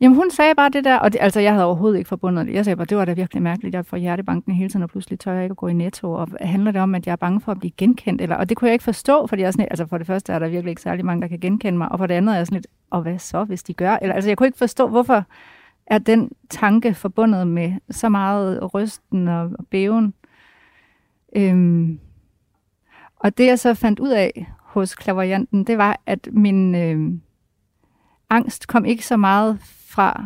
[0.02, 2.54] Jamen, hun sagde bare det der, og det, altså, jeg havde overhovedet ikke forbundet det.
[2.54, 5.19] Jeg sagde bare, det var da virkelig mærkeligt, jeg får hjertebanken hele tiden, og pludselig
[5.19, 7.41] tør jeg ikke at gå i netto, og handler det om, at jeg er bange
[7.41, 8.21] for at blive genkendt?
[8.21, 10.08] Eller, og det kunne jeg ikke forstå, fordi jeg er sådan, lidt- altså, for det
[10.08, 12.34] første er der virkelig ikke særlig mange, der kan genkende mig, og for det andet
[12.34, 13.97] er jeg sådan lidt, og hvad så, hvis de gør?
[14.02, 15.23] Eller, altså, jeg kunne ikke forstå, hvorfor
[15.88, 20.13] er den tanke forbundet med så meget rysten og bæven.
[21.36, 22.00] Øhm,
[23.15, 27.12] og det, jeg så fandt ud af hos klaverjanten, det var, at min øh,
[28.30, 29.58] angst kom ikke så meget
[29.89, 30.26] fra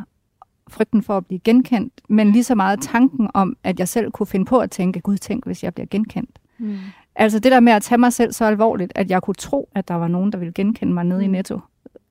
[0.70, 4.28] frygten for at blive genkendt, men lige så meget tanken om, at jeg selv kunne
[4.28, 6.40] finde på at tænke, gud, tænk, hvis jeg bliver genkendt.
[6.58, 6.78] Mm.
[7.16, 9.88] Altså det der med at tage mig selv så alvorligt, at jeg kunne tro, at
[9.88, 11.32] der var nogen, der ville genkende mig nede i Mm.
[11.32, 11.60] Netto.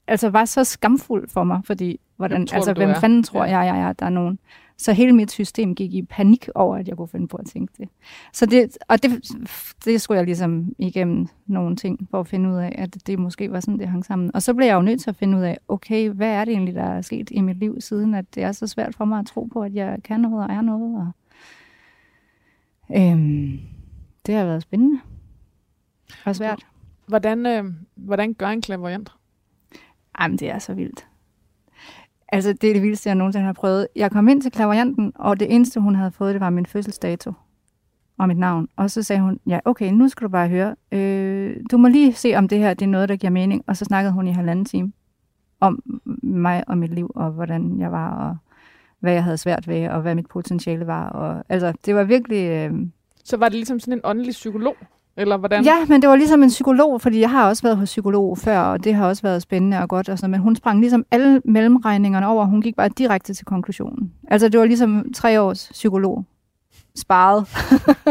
[0.07, 3.01] Altså var så skamfuld for mig, fordi hvordan, tror altså, hvem er?
[3.01, 3.59] fanden tror Ja.
[3.59, 4.39] jeg, jeg at der er nogen.
[4.83, 7.73] Så hele mit system gik i panik over, at jeg kunne finde på at tænke
[7.79, 7.89] det.
[8.33, 9.31] Så det, og det,
[9.85, 13.53] det skulle jeg ligesom igennem nogle ting, for at finde ud af, at det måske
[13.53, 14.31] var sådan, det hang sammen.
[14.35, 16.53] Og så blev jeg jo nødt til at finde ud af, okay, hvad er det
[16.53, 19.19] egentlig, der er sket i mit liv, siden at det er så svært for mig
[19.19, 20.97] at tro på, at jeg kan noget og er noget.
[20.97, 21.13] Og,
[22.97, 23.61] øhm,
[24.27, 25.01] det har været spændende.
[26.25, 26.67] Og svært.
[27.07, 27.65] Hvordan, øh,
[27.95, 29.13] hvordan gør en klaverjant?
[30.21, 31.07] Jamen, det er så vildt.
[32.33, 33.89] Altså, det er det vildeste, jeg nogensinde har prøvet.
[33.97, 37.33] Jeg kom ind til klaverjanten, og det eneste, hun havde fået, det var min fødselsdato
[38.19, 38.69] og mit navn.
[38.77, 40.77] Og så sagde hun, ja, okay, nu skal du bare høre.
[40.93, 43.65] Øh, du må lige se, om det her det er noget, der giver mening.
[43.67, 44.93] Og så snakkede hun i halvanden time
[45.61, 45.83] om
[46.23, 48.37] mig og mit liv, og hvordan jeg var, og
[49.01, 51.09] hvad jeg havde svært ved, og hvad mit potentiale var.
[51.09, 52.49] Og, altså, det var virkelig...
[52.49, 52.73] Øh,
[53.25, 54.77] Så var det ligesom sådan en åndelig psykolog?
[55.17, 55.65] Eller hvordan?
[55.65, 58.59] Ja, men det var ligesom en psykolog, fordi jeg har også været hos psykolog før,
[58.59, 60.09] og det har også været spændende og godt.
[60.09, 62.45] Og sådan, men hun sprang ligesom alle mellemregningerne over.
[62.45, 64.13] Hun gik bare direkte til konklusionen.
[64.29, 66.25] Altså, det var ligesom tre års psykolog.
[66.97, 67.47] Sparet.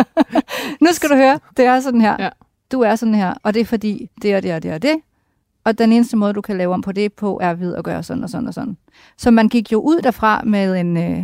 [0.83, 2.15] nu skal du høre, det er sådan her.
[2.19, 2.29] Ja.
[2.71, 4.95] Du er sådan her, og det er fordi det og det og det og det.
[5.63, 8.03] Og den eneste måde, du kan lave om på det på, er ved at gøre
[8.03, 8.77] sådan og sådan og sådan.
[9.17, 10.97] Så man gik jo ud derfra med en...
[10.97, 11.23] Øh,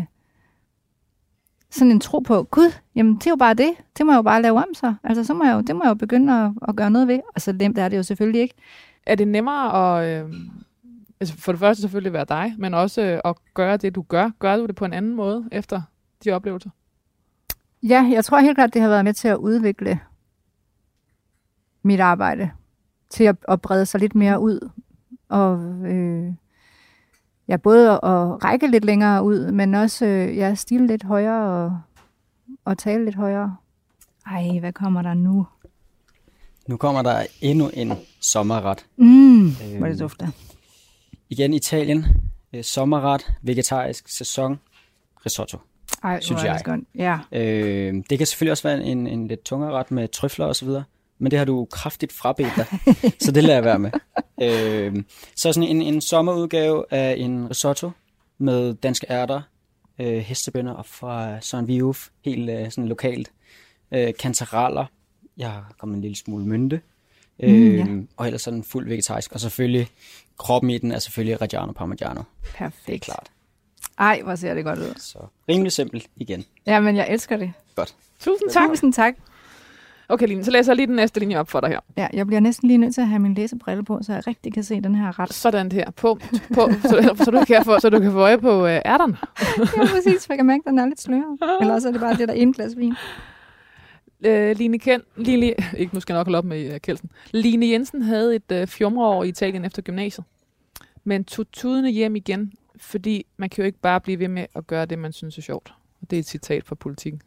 [1.69, 3.71] sådan en tro på, gud, jamen det er jo bare det.
[3.97, 4.93] Det må jeg jo bare lave om så.
[5.03, 7.19] Altså, så må jeg jo, det må jeg jo begynde at, at gøre noget ved.
[7.35, 8.55] Og så nemt er det jo selvfølgelig ikke.
[9.05, 10.23] Er det nemmere at...
[10.23, 10.33] Øh,
[11.19, 14.29] altså for det første selvfølgelig være dig, men også øh, at gøre det, du gør.
[14.39, 15.81] Gør du det på en anden måde efter
[16.23, 16.69] de oplevelser?
[17.83, 19.99] Ja, jeg tror helt klart, det har været med til at udvikle
[21.83, 22.51] mit arbejde.
[23.09, 24.69] Til at, at brede sig lidt mere ud.
[25.29, 26.33] Og øh,
[27.47, 31.65] ja, både at, at række lidt længere ud, men også øh, ja, stille lidt højere
[31.65, 31.79] og,
[32.65, 33.55] og tale lidt højere.
[34.31, 35.47] Ej, hvad kommer der nu?
[36.67, 38.85] Nu kommer der endnu en sommerret.
[38.97, 40.27] Mm, hvor er det dufter.
[41.29, 42.05] Igen Italien.
[42.53, 44.59] Øh, sommerret, vegetarisk sæson,
[45.25, 45.57] risotto.
[46.03, 46.57] Ej, Synes hvor er jeg.
[46.57, 46.81] det godt.
[46.95, 47.19] Ja.
[47.31, 50.65] Øh, det kan selvfølgelig også være en, en lidt tungere ret med trøfler og så
[50.65, 50.83] videre,
[51.19, 52.65] men det har du kraftigt frabedt dig,
[53.25, 53.91] så det lader jeg være med.
[54.41, 55.03] Øh,
[55.35, 57.91] så sådan en, en sommerudgave af en risotto
[58.37, 59.41] med danske ærter,
[59.99, 63.31] øh, hestebønner og fra Søren Viuf, helt øh, sådan lokalt.
[63.91, 64.85] Øh, kantareller,
[65.37, 66.81] jeg har kommet en lille smule mynte,
[67.39, 67.85] øh, ja.
[68.17, 69.31] og ellers sådan fuld vegetarisk.
[69.31, 69.87] Og selvfølgelig,
[70.37, 72.21] kroppen i den er selvfølgelig Reggiano Parmigiano,
[72.55, 72.87] Perfekt.
[72.87, 73.31] det er klart.
[73.99, 74.93] Ej, hvor ser det godt ud.
[74.99, 76.45] Så rimelig simpelt igen.
[76.65, 77.53] Ja, men jeg elsker det.
[77.75, 77.95] Godt.
[78.19, 78.69] Tusind tak.
[78.69, 79.13] Tusind tak.
[80.09, 81.79] Okay, Line, så læser jeg lige den næste linje op for dig her.
[81.97, 84.53] Ja, jeg bliver næsten lige nødt til at have min læsebrille på, så jeg rigtig
[84.53, 85.33] kan se den her ret.
[85.33, 85.91] Sådan her.
[85.91, 86.19] På,
[86.53, 89.17] på, så, så, du kan få, så du kan få øje på øh, ærterne.
[89.77, 91.39] ja, præcis, for jeg kan mærke, at den er lidt sløret.
[91.61, 92.93] Eller også er det bare det der ene glas vin.
[94.25, 97.09] Øh, Line, Ken, Line, ikke nu skal jeg nok holde op med uh, Kelsen.
[97.31, 100.25] Line Jensen havde et øh, fjumreår i Italien efter gymnasiet,
[101.03, 104.67] men tog tudene hjem igen, fordi man kan jo ikke bare blive ved med at
[104.67, 105.73] gøre det, man synes er sjovt.
[106.01, 107.21] Og det er et citat fra politikken.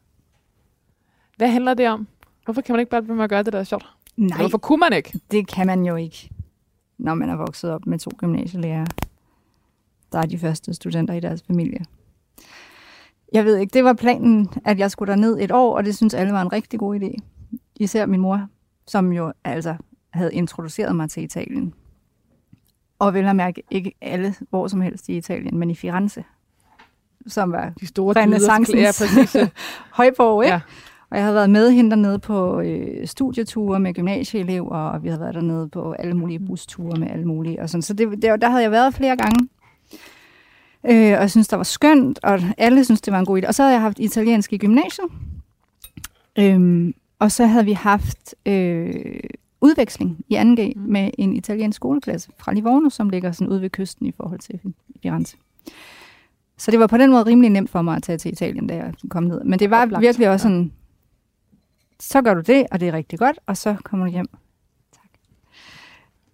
[1.37, 2.07] Hvad handler det om?
[2.45, 3.87] Hvorfor kan man ikke bare blive med at gøre det, der er sjovt?
[4.17, 5.21] Nej, Hvorfor kunne man ikke?
[5.31, 6.31] det kan man jo ikke,
[6.99, 8.87] når man er vokset op med to gymnasielærere.
[10.13, 11.85] Der er de første studenter i deres familie.
[13.33, 16.15] Jeg ved ikke, det var planen, at jeg skulle ned et år, og det synes
[16.15, 17.17] alle var en rigtig god idé.
[17.77, 18.49] Især min mor
[18.87, 19.77] som jo altså
[20.11, 21.75] havde introduceret mig til Italien.
[22.99, 26.25] Og vel at mærke ikke alle hvor som helst i Italien, men i Firenze,
[27.27, 29.49] som var De store Renaissancens ja.
[29.99, 30.55] højborg, ikke?
[30.55, 30.61] Ja.
[31.11, 35.21] Og jeg havde været med hende dernede på øh, studieture med gymnasieelever, og vi havde
[35.21, 37.63] været dernede på alle mulige busture med alle mulige.
[37.63, 37.83] Og sådan.
[37.83, 39.49] Så det, der, der havde jeg været flere gange.
[40.85, 43.47] Øh, og jeg synes, det var skønt, og alle synes, det var en god idé.
[43.47, 45.07] Og så havde jeg haft italiensk i gymnasiet.
[46.39, 48.95] Øhm, og så havde vi haft øh,
[49.61, 50.83] udveksling i 2G Mm.
[50.93, 54.61] med en italiensk skoleklasse fra Livorno, som ligger sådan ude ved kysten i forhold til
[55.03, 55.37] Firenze.
[56.59, 58.77] Så det var på den måde rimelig nemt for mig at tage til Italien, da
[58.77, 59.45] jeg kom ned.
[59.45, 60.73] Men det var Oplagt, virkelig også sådan,
[62.01, 64.27] så gør du det, og det er rigtig godt, og så kommer du hjem.
[64.93, 65.11] Tak.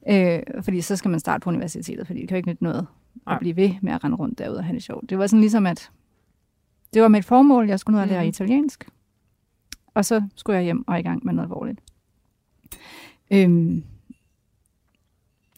[0.09, 2.87] Øh, fordi så skal man starte på universitetet, fordi det kan jo ikke nytte noget
[3.27, 3.35] Nej.
[3.35, 5.11] at blive ved med at rende rundt derude og have det sjovt.
[5.11, 5.91] Det var sådan ligesom, at
[6.95, 8.29] det var mit formål, jeg skulle ud og lære Mhm.
[8.29, 8.89] italiensk.
[9.95, 11.81] Og så skulle jeg hjem og i gang med noget alvorligt.
[13.31, 13.85] Øhm,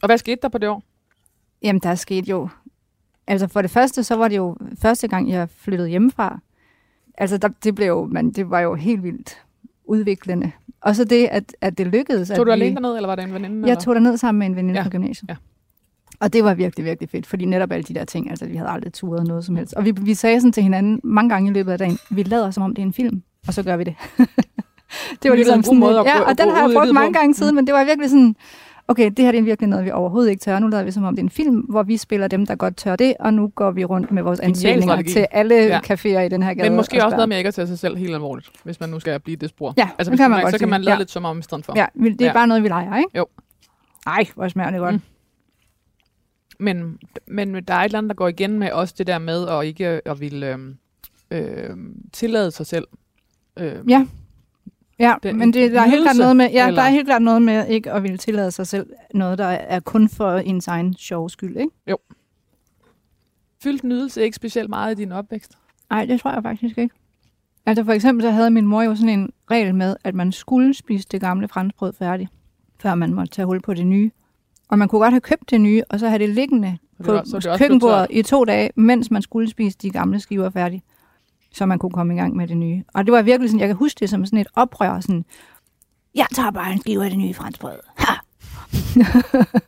[0.01, 0.83] Og hvad skete der på det år?
[1.61, 2.49] Jamen, der skete jo...
[3.27, 6.39] Altså, for det første, så var det jo første gang, jeg flyttede hjemmefra.
[7.17, 9.43] Altså, der, det, blev jo, man, det var jo helt vildt
[9.89, 10.51] udviklende.
[10.81, 12.27] Og så det, at, at det lykkedes.
[12.27, 13.55] Tog at du vi, alene derned, eller var der en veninde?
[13.67, 13.81] Jeg eller?
[13.81, 15.29] tog derned sammen med en veninde Ja, fra gymnasiet.
[15.29, 15.35] ja.
[16.19, 18.69] Og det var virkelig, virkelig fedt, fordi netop alle de der ting, altså vi havde
[18.69, 19.73] aldrig turet noget som helst.
[19.73, 22.51] Og vi, vi sagde sådan til hinanden mange gange i løbet af dagen, vi lader
[22.51, 23.95] som om det er en film, og så gør vi det.
[25.23, 27.33] det var en ligesom sådan, måde at ja, og den har jeg brugt mange gange
[27.33, 28.35] siden, men det var virkelig sådan,
[28.89, 30.59] okay, det her det er virkelig noget, vi overhovedet ikke tør.
[30.59, 32.77] Nu lader vi som om det er en film, hvor vi spiller dem, der godt
[32.77, 35.79] tør det, og nu går vi rundt med vores ansøgninger til alle Ja.
[35.79, 36.69] caféer i den her gade.
[36.69, 38.89] Men måske og også noget med ikke at tage sig selv helt alvorligt, hvis man
[38.89, 39.73] nu skal blive det spor.
[39.77, 40.97] Ja, altså, hvis kan man man, godt så kan man lade Ja.
[40.99, 41.73] lidt som om i stedet for.
[41.75, 42.33] Ja, det er Ja.
[42.33, 43.17] bare noget, vi leger, ikke?
[43.17, 43.25] Jo.
[44.07, 44.95] Ej, hvor smager det godt.
[44.95, 45.01] Mm.
[46.59, 46.97] Men,
[47.27, 49.65] men der er et eller andet, der går igen med også det der med at
[49.65, 50.75] ikke at ville øhm,
[51.31, 52.87] øhm, tillade sig selv.
[53.59, 54.05] Øhm, Ja.
[54.99, 56.81] Ja, Det- men det, der er helt klart noget med, ja, eller?
[56.81, 59.79] der er helt klart noget med ikke at ville tillade sig selv noget, der er
[59.79, 61.71] kun for ens egen sjov skyld, ikke?
[63.63, 65.57] Fyldt nydelse ikke specielt meget i din opvækst?
[65.89, 66.95] Nej, det tror jeg faktisk ikke.
[67.65, 70.73] Altså for eksempel så havde min mor jo sådan en regel med, at man skulle
[70.73, 72.29] spise det gamle franskbrød færdigt,
[72.79, 74.11] før man måtte tage hul på det nye.
[74.69, 77.13] Og man kunne godt have købt det nye, og så have det liggende på det
[77.13, 80.83] var- køkkenbordet i to dage, mens man skulle spise de gamle skiver færdigt,
[81.51, 82.83] så man kunne komme i gang med det nye.
[82.93, 85.25] Og det var virkelig sådan, jeg kan huske det som sådan et oprør, sådan,
[86.15, 87.79] jeg tager bare en skive af det nye franskbrød.
[87.95, 88.13] Ha!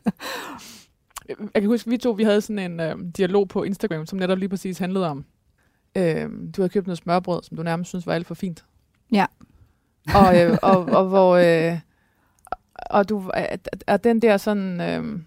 [1.54, 4.38] Jeg kan huske, vi to vi havde sådan en øhm, dialog på Instagram, som netop
[4.38, 5.26] lige præcis handlede om,
[5.98, 8.66] øhm, du havde købt noget smørbrød, som du nærmest synes var alt for fint.
[9.12, 9.26] Ja.
[10.16, 11.36] Og, øh, og, og hvor...
[11.36, 11.80] Øh,
[12.76, 13.32] og du,
[13.88, 14.82] at den der sådan...
[14.82, 15.22] Øh,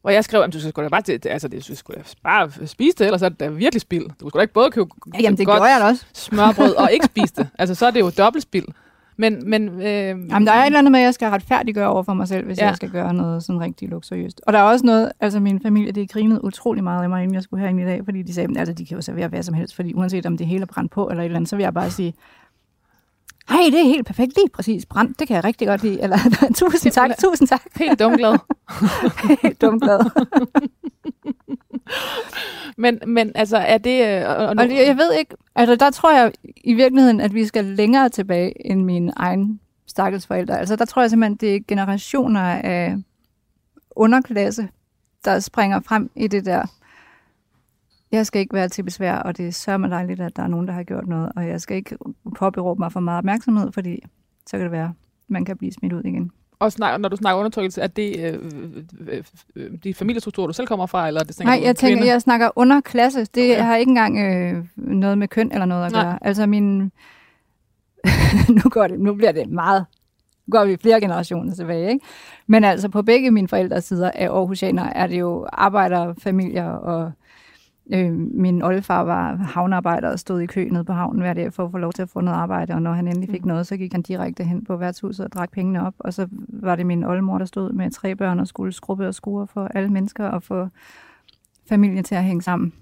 [0.00, 2.00] hvor jeg skrev, at du skal sgu da bare, til, altså, det, du skal da
[2.22, 4.06] bare spise det, ellers er det da virkelig spild.
[4.20, 4.88] Du skal da ikke både købe
[5.20, 6.04] Jamen, det godt jeg også.
[6.14, 7.48] smørbrød og ikke spise det.
[7.58, 8.66] Altså, så er det jo dobbelt spild.
[9.20, 12.02] Men, men, øh, Jamen, der er et eller andet med, at jeg skal retfærdiggøre over
[12.02, 12.66] for mig selv, hvis ja.
[12.66, 14.40] jeg skal gøre noget sådan rigtig luksuriøst.
[14.46, 17.34] Og der er også noget, altså min familie, det grinede utrolig meget af mig, inden
[17.34, 19.54] jeg skulle herind i dag, fordi de sagde, altså de kan jo servere hvad som
[19.54, 21.62] helst, fordi uanset om det hele er brændt på eller et eller andet, så vil
[21.62, 22.14] jeg bare sige,
[23.48, 26.02] hej, det er helt perfekt, lige præcis brændt, det kan jeg rigtig godt lide.
[26.02, 26.18] Eller,
[26.60, 27.62] tusind tak, tusind tak.
[27.76, 28.38] helt dumglad.
[29.42, 30.00] Helt dumt glad.
[32.76, 34.20] men, men altså, er det...
[34.20, 37.20] Øh, og, og nu, Og det, jeg ved ikke, altså der tror jeg i virkeligheden,
[37.20, 40.58] at vi skal længere tilbage end mine egne stakkels forældre.
[40.58, 42.96] Altså der tror jeg simpelthen, det er generationer af
[43.90, 44.68] underklasse,
[45.24, 46.62] der springer frem i det der.
[48.12, 50.66] Jeg skal ikke være til besvær, og det er sørme dejligt, at der er nogen,
[50.66, 51.96] der har gjort noget, og jeg skal ikke
[52.36, 54.02] påberåbe mig for meget opmærksomhed, fordi
[54.46, 54.92] så kan det være,
[55.28, 56.30] man kan blive smidt ud igen.
[56.58, 58.38] og snak, når du snakker undertrykkelse, er det øh,
[59.08, 59.22] øh,
[59.56, 62.12] øh, de familiestrukturer, du selv kommer fra, eller er det Nej, jeg tænker, kvinde?
[62.12, 63.24] jeg snakker underklasse.
[63.24, 63.62] Det Okay.
[63.62, 66.02] har ikke engang øh, noget med køn eller noget at Nej.
[66.04, 66.18] gøre.
[66.22, 66.78] Altså min...
[68.64, 69.84] nu, går det, nu bliver det meget...
[70.46, 72.06] Nu går vi flere generationer tilbage, ikke?
[72.46, 77.12] Men altså på begge mine forældres sider af Aarhusianer er det jo arbejderfamilier, og
[77.92, 81.64] øh, min oldefar var havnearbejder og stod i kø nede på havnen hver dag for
[81.64, 83.48] at få lov til at få noget arbejde, og når han endelig fik Mm.
[83.48, 86.76] noget, så gik han direkte hen på værtshuset og drak pengene op, og så var
[86.76, 89.88] det min oldemor, der stod med tre børn og skulle skrubbe og skure for alle
[89.88, 90.68] mennesker og få
[91.68, 92.72] familien til at hænge sammen.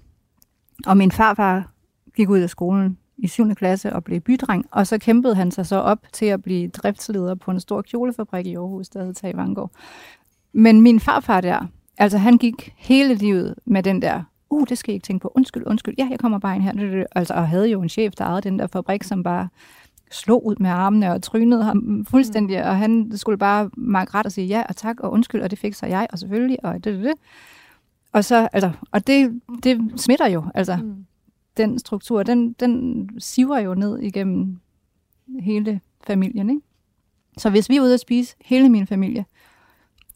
[0.87, 1.71] Og min farfar
[2.15, 3.55] gik ud af skolen i 7.
[3.55, 7.35] klasse og blev bydreng, og så kæmpede han sig så op til at blive driftsleder
[7.35, 9.71] på en stor kjolefabrik i Aarhus, der hed Tage Vangård.
[10.53, 11.65] Men min farfar der,
[11.97, 15.31] altså han gik hele livet med den der, uh, det skal jeg ikke tænke på,
[15.35, 17.03] undskyld, undskyld, ja, jeg kommer bare ind her.
[17.15, 19.47] Altså, og havde jo en chef, der ejede den der fabrik, som bare
[20.11, 24.31] slog ud med armene og trynede ham fuldstændig, og han skulle bare makke ret og
[24.31, 26.83] sige ja og tak og undskyld, og det fik sig jeg, og selvfølgelig, og det,
[26.83, 27.13] det, det.
[28.13, 31.05] Og, så, altså, og det, det smitter jo, altså Mm.
[31.57, 34.59] den struktur, den, den siver jo ned igennem
[35.39, 36.61] hele familien, ikke?
[37.37, 39.25] Så hvis vi er ude at spise, hele min familie,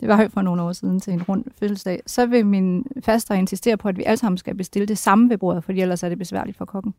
[0.02, 3.36] det var jo for nogle år siden til en rund fødselsdag, så vil min faster
[3.36, 6.10] insistere på, at vi alle sammen skal bestille det samme ved bordet, fordi ellers er
[6.10, 6.94] det besværligt for kokken.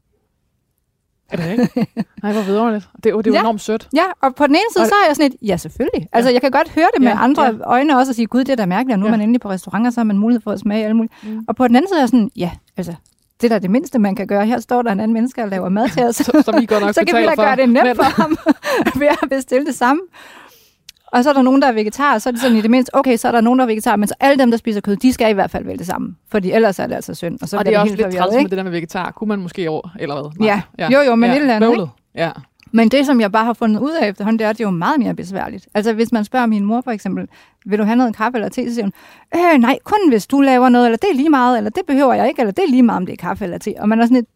[1.30, 1.86] Er det ikke?
[2.22, 2.88] Nej, hvor vidunderligt.
[3.04, 3.40] Det, er det er jo Ja.
[3.40, 3.88] enormt sødt.
[3.94, 6.08] Ja, og på den ene side, Og- så er jeg sådan et, ja selvfølgelig.
[6.12, 7.52] Altså, jeg kan godt høre det med Ja, andre ja.
[7.64, 9.16] øjne også, og sige, gud, det er da mærkeligt, og nu er Ja.
[9.16, 11.14] man endelig på restauranter, så har man mulighed for at smage alt muligt.
[11.22, 11.44] Mm.
[11.48, 12.94] Og på den anden side er jeg sådan, ja, altså,
[13.40, 14.46] det er da det mindste, man kan gøre.
[14.46, 16.16] Her står der en anden menneske og laver mad til os.
[16.26, 18.36] Så, som I godt nok så kan vi da gøre det nemt for ham
[19.00, 20.02] ved at bestille det samme.
[21.12, 22.94] Og så er der nogen, der er vegetar, så er det sådan i det mindste,
[22.94, 24.96] okay, så er der nogen, der er vegetar, men så alle dem, der spiser kød,
[24.96, 26.14] de skal i hvert fald vælge det samme.
[26.30, 27.38] Fordi ellers er det altså synd.
[27.42, 28.50] Og så og det er også lidt træls med ikke?
[28.50, 29.10] det der med vegetar.
[29.10, 30.46] Kunne man måske over, eller hvad?
[30.78, 30.88] Ja.
[30.88, 31.90] Jo, jo, men et eller andet, Bøvlet.
[32.14, 32.30] Ja.
[32.72, 34.68] Men det, som jeg bare har fundet ud af efterhånden, det er, at det er
[34.68, 35.68] jo meget mere besværligt.
[35.74, 37.28] Altså, hvis man spørger min mor for eksempel,
[37.66, 38.92] vil du have noget kaffe eller te, så siger hun,
[39.34, 42.14] øh, nej, kun hvis du laver noget, eller det er lige meget, eller det behøver
[42.14, 43.74] jeg ikke, eller det er lige meget, om det er kaffe eller te.
[43.78, 44.28] Og man er sådan lidt,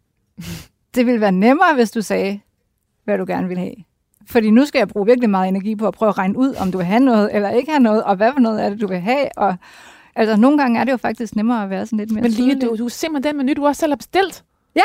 [0.95, 2.39] det ville være nemmere, hvis du sagde,
[3.05, 3.73] hvad du gerne vil have.
[4.29, 6.71] Fordi nu skal jeg bruge virkelig meget energi på at prøve at regne ud, om
[6.71, 8.87] du vil have noget, eller ikke have noget, og hvad for noget er det, du
[8.87, 9.37] vil have.
[9.37, 9.55] Og,
[10.15, 12.61] altså, nogle gange er det jo faktisk nemmere at være sådan lidt mere Men tydelig.
[12.61, 14.43] du, du er simpelthen den menu, du også selv har bestilt.
[14.75, 14.81] Ja.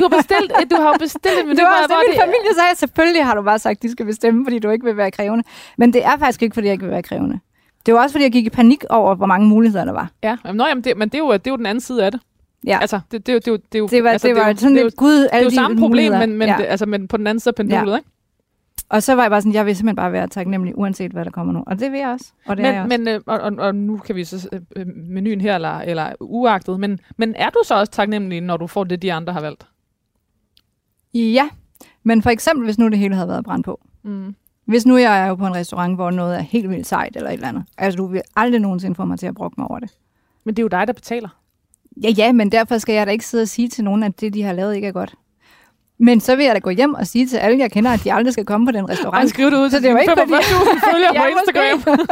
[0.00, 2.76] Du har bestilt, du har bestilt en menu, Det var også det, min familie sagde.
[2.76, 5.44] Selvfølgelig har du bare sagt, at de skal bestemme, fordi du ikke vil være krævende.
[5.78, 7.38] Men det er faktisk ikke, fordi jeg ikke vil være krævende.
[7.86, 10.10] Det var også, fordi jeg gik i panik over, hvor mange muligheder der var.
[10.22, 12.04] Ja, jamen, nå, jamen det, men det er, jo, det er jo den anden side
[12.04, 12.20] af det.
[12.66, 12.78] Ja.
[12.80, 14.56] Altså, det, det, er det, er det, er jo- Det var, altså, det var jo-
[14.56, 16.56] sådan det lidt, gud, Det er alle jo samme problem, men, men, ja.
[16.58, 18.10] det, altså, men på den anden side af pendulet, ikke?
[18.88, 21.30] Og så var jeg bare sådan, jeg vil simpelthen bare være taknemmelig, uanset hvad der
[21.30, 21.64] kommer nu.
[21.66, 22.32] Og det vil jeg også.
[22.46, 22.98] Og det er jeg Men, også.
[22.98, 26.12] men øh, og, og, og nu kan vi så øh, øh, menuen her, eller, eller
[26.20, 29.40] uagtet, men, men er du så også taknemmelig, når du får det, de andre har
[29.40, 29.66] valgt?
[31.14, 31.48] Ja,
[32.02, 33.80] men for eksempel, hvis nu det hele havde været brændt på.
[34.02, 34.34] Mm.
[34.64, 37.30] Hvis nu jeg er jo på en restaurant, hvor noget er helt vildt sejt eller
[37.30, 37.64] et eller andet.
[37.78, 39.90] Altså, du vil aldrig nogensinde få mig til at brokke mig over det.
[40.44, 41.28] Men det er jo dig, der betaler.
[42.02, 44.34] Ja, ja, men derfor skal jeg da ikke sidde og sige til nogen, at det,
[44.34, 45.14] de har lavet, ikke er godt.
[45.98, 48.12] Men så vil jeg da gå hjem og sige til alle, jeg kender, at de
[48.12, 49.30] aldrig skal komme på den Og restaurant.
[49.30, 51.98] skrive det ud Så til det var ikke, fordi- 45.000 følgere på Instagram.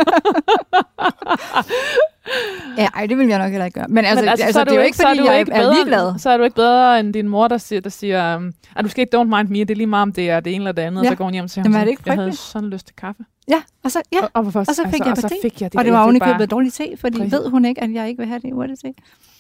[2.78, 3.88] Ja, ej, det vil jeg nok heller ikke gøre.
[3.88, 5.60] Men altså, Men altså, altså så det er jo ikke, fordi du jeg ikke er
[5.60, 6.18] bedre, ligeglad.
[6.18, 9.02] Så er du ikke bedre end din mor, der siger, der siger at du skal
[9.02, 10.82] ikke don't mind me, det er lige meget om det er det ene eller det
[10.82, 11.02] andet.
[11.02, 11.08] Ja.
[11.08, 12.86] Og så går hun hjem og siger, Jamen, er det ikke jeg havde sådan lyst
[12.86, 13.24] til kaffe.
[13.48, 14.18] Ja, og så, ja.
[14.22, 15.78] Og, og, hvorfor, Og så fik jeg og så fik jeg det.
[15.78, 17.32] og det var oven i fik bare- købet dårligt te, fordi Præcis.
[17.32, 18.92] ved hun ikke, at jeg ikke vil have det urte te.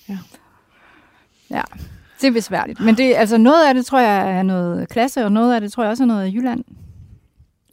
[0.08, 0.18] Ja.
[1.50, 1.62] Ja,
[2.20, 2.80] det er besværligt.
[2.80, 5.72] Men det, altså noget af det, tror jeg, er noget klasse, og noget af det,
[5.72, 6.64] tror jeg også er noget af Jylland.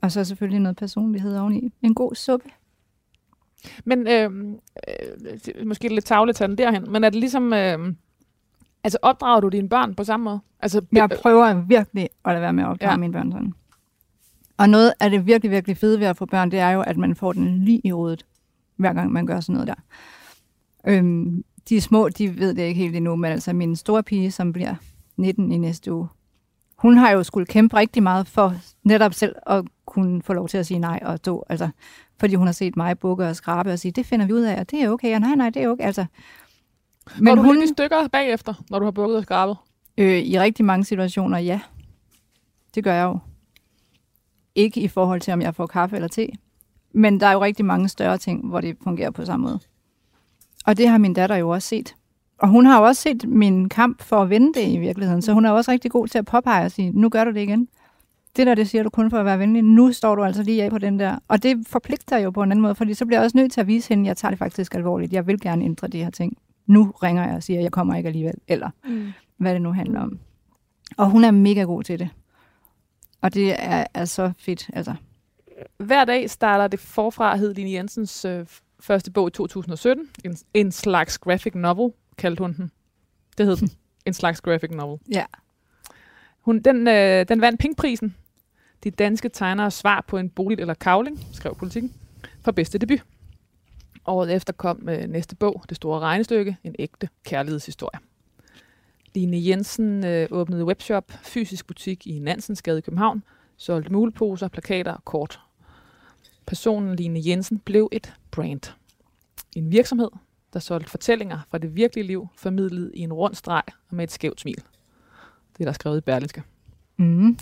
[0.02, 1.74] Og så selvfølgelig noget personlighed oveni.
[1.82, 2.50] En god suppe.
[3.86, 4.32] Men øh,
[4.88, 6.06] øh, måske lidt
[6.40, 7.54] den derhen, men er det ligesom...
[7.54, 7.94] Øh,
[8.84, 10.40] altså opdrager du dine børn på samme måde?
[10.60, 12.98] Altså, Jeg prøver virkelig at lade være med at opdrage Ja.
[12.98, 13.54] mine børn sådan.
[14.58, 16.98] Og noget af det virkelig, virkelig fede ved at få børn, det er jo, at
[16.98, 18.26] man får den lige i hovedet,
[18.76, 19.76] hver gang man gør sådan noget der.
[20.88, 24.54] Øhm, de små, de ved det ikke helt endnu, men altså min store pige, som
[24.54, 24.76] bliver
[25.18, 26.08] 19 i næste uge,
[26.78, 30.58] hun har jo skulle kæmpe rigtig meget for netop selv at kunne få lov til
[30.58, 31.46] at sige nej og stå.
[31.50, 31.70] Altså,
[32.20, 34.60] fordi hun har set mig bukke og skrabe og sige, det finder vi ud af,
[34.60, 35.84] og det er okay, og nej, nej, det er okay.
[35.84, 36.06] Altså,
[37.20, 39.58] men du hun, i stykker bagefter, når du har bukket og skrabet?
[39.98, 41.60] Øh, I rigtig mange situationer, ja.
[42.76, 43.20] Det gør jeg jo.
[44.56, 46.28] Ikke i forhold til, om jeg får kaffe eller te.
[46.94, 49.60] Men der er jo rigtig mange større ting, hvor det fungerer på samme måde.
[50.66, 51.96] Og det har min datter jo også set.
[52.38, 55.22] Og hun har jo også set min kamp for at vende det i virkeligheden.
[55.22, 57.42] Så hun er også rigtig god til at påpege og sige, nu gør du det
[57.42, 57.68] igen.
[58.36, 59.62] Det der, det siger du kun for at være venlig.
[59.62, 61.18] Nu står du altså lige af på den der.
[61.28, 63.62] Og det forpligter jo på en anden måde, fordi så bliver jeg også nødt til
[63.62, 65.14] at vise hende, at jeg tager det faktisk alvorligt.
[65.14, 66.38] Jeg vil gerne ændre de her ting.
[66.68, 68.34] Nu ringer jeg og siger, at jeg kommer ikke alligevel.
[68.48, 69.12] Eller Mm.
[69.38, 70.20] hvad det nu handler om.
[70.98, 72.10] Og hun er mega god til det.
[73.22, 74.94] Og det er, er så fedt, altså.
[75.78, 78.46] Hver dag starter det forfra, hed Line Jensens øh,
[78.82, 80.10] første bog i 2017.
[80.26, 82.72] En, en slags graphic novel, kaldte hun den.
[83.38, 83.70] Det hed den.
[84.06, 85.00] En slags graphic novel.
[85.12, 85.26] Ja.
[86.40, 88.16] Hun, den, øh, den vandt Pinkprisen.
[88.84, 91.94] De danske tegnere svar på en bolig eller kavling, skrev politikken,
[92.42, 93.04] for bedste debut.
[94.06, 98.00] Året efter kom øh, næste bog, Det store regnestykke, en ægte kærlighedshistorie.
[99.16, 103.24] Line Jensen øh, åbnede webshop, fysisk butik i Nansensgade i København,
[103.58, 105.40] solgte muleposer, plakater og kort.
[106.46, 108.74] Personen Line Jensen blev et brand.
[109.56, 110.10] En virksomhed,
[110.54, 114.12] der solgte fortællinger fra det virkelige liv, formidlet i en rund streg og med et
[114.12, 114.64] skævt smil.
[115.58, 116.44] Det er der skrevet i Berlingske.
[116.98, 117.38] Mm.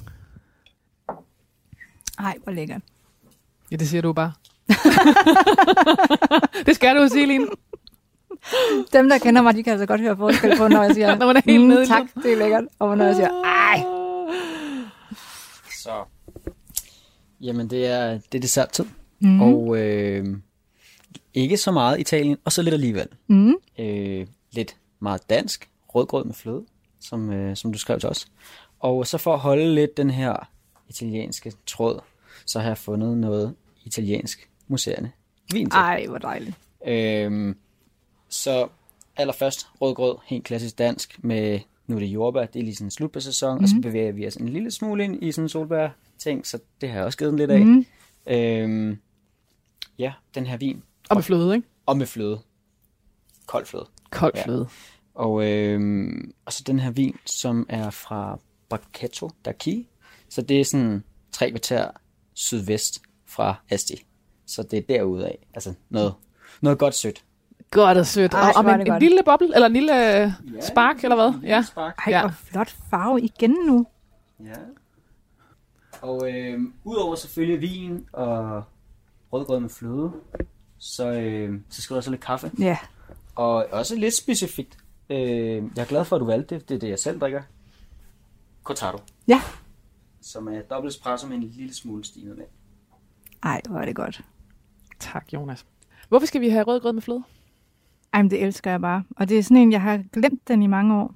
[2.20, 2.82] Ej, hvor lækkert.
[3.72, 4.34] Ja, det siger du bare.
[6.66, 7.48] det skal du jo sige, Line.
[8.94, 11.28] Dem, der kender mig, de kan altså godt høre forskel på, når jeg siger, Når
[11.28, 12.64] man er helt mm, tak, det er lækkert.
[12.80, 13.84] Og når jeg siger, ej.
[15.84, 16.06] Så.
[17.42, 18.86] Jamen, det er, det er desserttid.
[19.20, 19.30] Mm.
[19.30, 19.42] Mm.
[19.42, 20.38] Og øh,
[21.34, 23.08] ikke så meget Italien, og så lidt alligevel.
[23.28, 23.54] Mm.
[23.80, 26.66] Øh, lidt meget dansk, rødgrød med fløde,
[27.00, 28.28] som, øh, som du skrev til os.
[28.80, 30.50] Og så for at holde lidt den her
[30.90, 32.00] italienske tråd,
[32.46, 35.12] så har jeg fundet noget italiensk museerne
[35.52, 35.78] vin til.
[35.78, 36.56] Ej, hvor dejligt.
[36.88, 37.58] Øhm,
[38.30, 38.68] så
[39.18, 43.12] allerførst rødgrød, helt klassisk dansk, med nu er det jordbær, det er lige sådan slut
[43.12, 43.64] på sæson, mm.
[43.64, 46.60] og så bevæger vi os en lille smule ind i sådan en solbær ting, så
[46.82, 47.66] det har jeg også givet den lidt af.
[47.66, 47.86] Mm.
[48.28, 48.98] Øhm,
[50.00, 51.68] ja, den her vin, Og med fløde, ikke?
[51.86, 52.40] og med fløde.
[53.46, 53.86] Kold fløde.
[54.12, 54.44] Kold Ja.
[54.46, 54.68] fløde.
[55.16, 58.40] Og, øhm, og så den her vin, som er fra
[58.70, 59.84] Bracchetto d'Archi.
[60.30, 61.92] Så det er sådan tre kvarter
[62.34, 64.06] sydvest fra Asti.
[64.46, 65.38] Så det er derude af.
[65.54, 66.14] Altså noget,
[66.62, 67.24] noget godt sødt.
[67.72, 68.34] Godt og sødt.
[68.34, 71.34] Ej, og, og med en, en lille boble, eller en lille øh, spark, eller hvad?
[71.50, 71.64] Ja.
[71.78, 72.20] Ej, Ja.
[72.20, 72.28] ja.
[72.44, 73.86] flot farve igen nu.
[74.40, 74.54] Ja.
[76.02, 78.64] Og øh, udover selvfølgelig vin og
[79.34, 80.12] rødgrød med fløde,
[80.78, 82.52] så, øh, så skal der også lidt kaffe.
[82.60, 82.78] Ja.
[83.36, 84.78] Og også lidt specifikt.
[85.10, 85.20] Øh,
[85.76, 86.70] jeg er glad for, at du valgte det.
[86.70, 87.42] Det er det, jeg selv drikker.
[88.64, 88.98] Cortado.
[89.28, 89.42] Ja.
[90.22, 92.46] Som er dobbelt espresso med en lille smule stinet med.
[93.44, 94.22] Ej, hvor er det godt.
[95.00, 95.66] Tak, Jonas.
[96.10, 97.24] Hvorfor skal vi have rødgrød med fløde?
[98.14, 99.04] Ej, men det elsker jeg bare.
[99.18, 101.16] Og det er sådan en, jeg har glemt den i mange år.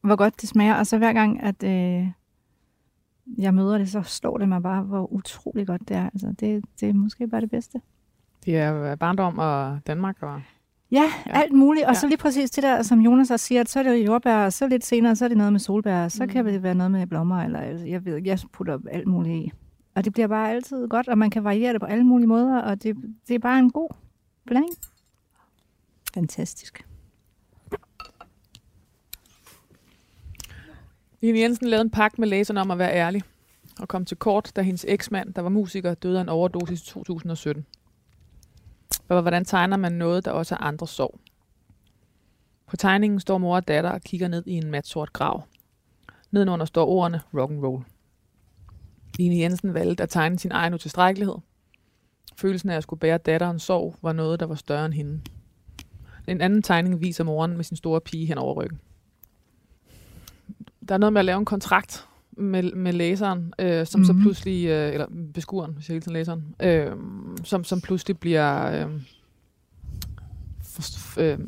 [0.00, 0.74] Hvor godt det smager.
[0.74, 2.08] Og så hver gang, at øh,
[3.38, 6.04] jeg møder det, så slår det mig bare, hvor utrolig godt det er.
[6.04, 7.80] Altså, det, det er måske bare det bedste.
[8.44, 10.16] Det er øh, barndom og Danmark.
[10.22, 10.42] Og...
[10.90, 11.40] Ja, Ja.
[11.40, 11.86] alt muligt.
[11.86, 11.94] Og Ja.
[12.00, 14.52] så lige præcis det der, som Jonas også siger, at så er det jordbær, og
[14.52, 16.28] så lidt senere, så er det noget med solbær, og så Mm.
[16.28, 19.52] kan det være noget med blommer, eller altså, jeg ved jeg putter alt muligt i.
[19.94, 22.58] Og det bliver bare altid godt, og man kan variere det på alle mulige måder,
[22.60, 22.96] og det,
[23.28, 23.88] det er bare en god
[24.46, 24.74] blanding.
[26.14, 26.86] Fantastisk.
[31.24, 33.22] Line Jensen lavede en pagt med læserne om at være ærlig
[33.80, 36.86] og kom til kort, da hendes eksmand, der var musiker, døde af en overdosis i
[36.86, 37.66] 2017.
[39.06, 41.20] Hvordan tegner man noget, der også er andres sorg?
[42.66, 45.42] På tegningen står mor og datter og kigger ned i en matsort grav.
[46.30, 47.84] Nedenunder står ordene rock and roll.
[49.18, 51.36] Line Jensen valgte at tegne sin egen utilstrækkelighed.
[52.36, 55.20] Følelsen af at skulle bære datterens sorg var noget, der var større end hende.
[56.28, 58.80] En anden tegning viser moren med sin store pige hen over ryggen
[60.88, 62.06] der er noget med at lave en kontrakt
[62.36, 64.06] med, med læseren, øh, som mm-hmm.
[64.06, 64.22] så Mhm.
[64.22, 66.92] pludselig, øh, eller beskueren, hvis jeg hele tiden læseren, øh,
[67.44, 68.90] som, som pludselig bliver øh,
[70.62, 71.38] for, øh,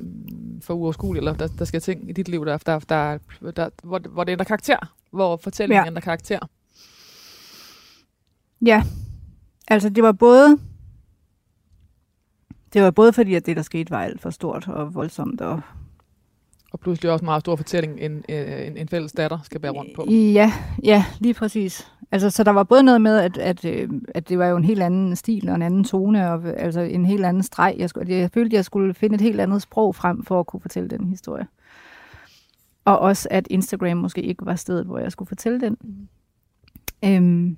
[0.63, 3.19] for uoverskuelig, eller der, der skal ting i dit liv, der, der, der,
[3.57, 5.85] der, hvor, hvor det ændrer karakter, hvor fortællingen.
[5.85, 5.87] Ja.
[5.87, 6.39] ændrer karakter.
[8.67, 8.83] Ja,
[9.69, 10.59] altså det var både...
[12.73, 15.41] Det var både fordi, at det, der skete, var alt for stort og voldsomt.
[15.41, 15.61] Og,
[16.77, 19.73] Og pludselig også en meget stor fortælling, en, øh, en, en fælles datter skal bære
[19.73, 20.07] rundt på.
[20.11, 20.53] Ja,
[20.85, 21.93] ja, lige præcis.
[22.13, 24.65] Altså, så der var både noget med, at, at, øh, at det var jo en
[24.65, 27.75] helt anden stil og en anden tone, og altså en helt anden streg.
[27.79, 30.61] Jeg, skulle, jeg følte, jeg skulle finde et helt andet sprog frem for at kunne
[30.61, 31.47] fortælle den historie.
[32.85, 35.77] Og også, at Instagram måske ikke var stedet, hvor jeg skulle fortælle den.
[37.05, 37.57] Øhm,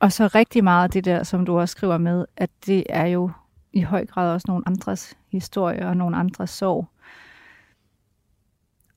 [0.00, 3.30] og så rigtig meget det der, som du også skriver med, at det er jo
[3.72, 6.86] i høj grad også nogle andres historie og nogle andres sorg.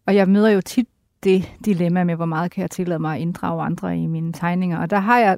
[0.05, 0.87] Og jeg møder jo tit
[1.23, 4.77] det dilemma med, hvor meget kan jeg tillade mig at inddrage andre i mine tegninger.
[4.77, 5.37] Og der har jeg,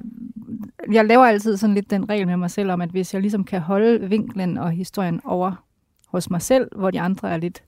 [0.92, 3.44] jeg laver altid sådan lidt den regel med mig selv om, at hvis jeg ligesom
[3.44, 5.64] kan holde vinklen og historien over
[6.06, 7.62] hos mig selv, hvor de andre er lidt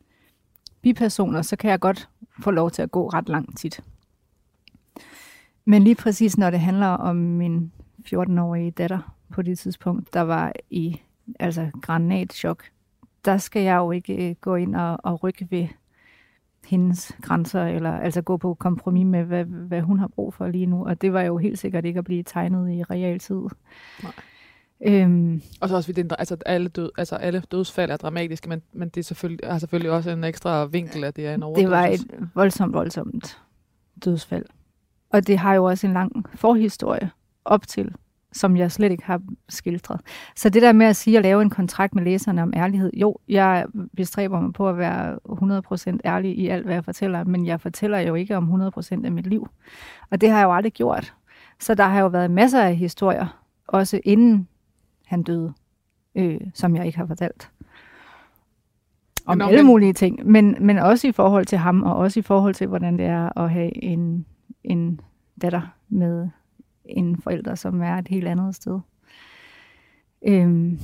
[0.82, 2.08] bipersoner, så kan jeg godt
[2.40, 3.80] få lov til at gå ret langt tit.
[5.64, 7.72] Men lige præcis når det handler om min
[8.06, 11.00] 14-årige datter på det tidspunkt, der var i
[11.40, 12.64] altså granatchok,
[13.24, 15.68] der skal jeg jo ikke øh, gå ind og, og rykke ved
[16.68, 20.66] hendes grænser, eller altså gå på kompromis med, hvad, hvad hun har brug for lige
[20.66, 20.86] nu.
[20.86, 23.40] Og det var jo helt sikkert ikke at blive tegnet i realtid.
[24.02, 24.12] Nej.
[24.86, 27.96] Øhm, Og så også, fordi det er en- altså, alle, død, altså, alle dødsfald er
[27.96, 31.34] dramatiske, men, men det er selvfølgelig, har selvfølgelig også en ekstra vinkel, at det er
[31.34, 31.62] en overdosis.
[31.64, 33.38] det var et voldsomt, voldsomt
[34.04, 34.44] dødsfald.
[35.10, 37.10] Og det har jo også en lang forhistorie
[37.44, 37.94] op til,
[38.38, 40.00] som jeg slet ikke har skildret.
[40.36, 43.16] Så det der med at sige at lave en kontrakt med læserne om ærlighed, jo,
[43.28, 43.66] jeg
[43.96, 45.18] bestræber mig på at være
[45.94, 49.12] 100% ærlig i alt, hvad jeg fortæller, men jeg fortæller jo ikke om 100% af
[49.12, 49.48] mit liv.
[50.10, 51.14] Og det har jeg jo aldrig gjort.
[51.60, 54.48] Så der har jo været masser af historier, også inden
[55.06, 55.52] han døde,
[56.14, 57.50] øh, som jeg ikke har fortalt.
[59.26, 62.54] Om alle mulige ting, men, men også i forhold til ham, og også i forhold
[62.54, 64.26] til, hvordan det er at have en,
[64.64, 65.00] en
[65.42, 66.28] datter med
[66.88, 68.80] en forældre, som er et helt andet sted.
[70.22, 70.78] Øhm,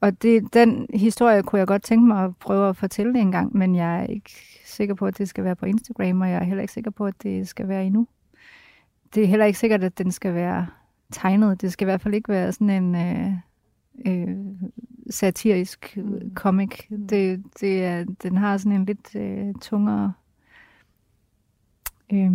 [0.00, 3.56] og det, den historie kunne jeg godt tænke mig at prøve at fortælle en gang,
[3.56, 4.30] men jeg er ikke
[4.64, 7.06] sikker på, at det skal være på Instagram, og jeg er heller ikke sikker på,
[7.06, 8.06] at det skal være endnu.
[9.14, 10.66] Det er heller ikke sikkert, at den skal være
[11.12, 11.60] tegnet.
[11.60, 13.32] Det skal i hvert fald ikke være sådan en øh,
[14.06, 14.36] øh,
[15.10, 16.34] satirisk Mm.
[16.34, 16.88] comic.
[16.88, 20.12] Det, det er, den har sådan en lidt øh, tungere...
[22.12, 22.32] Øh,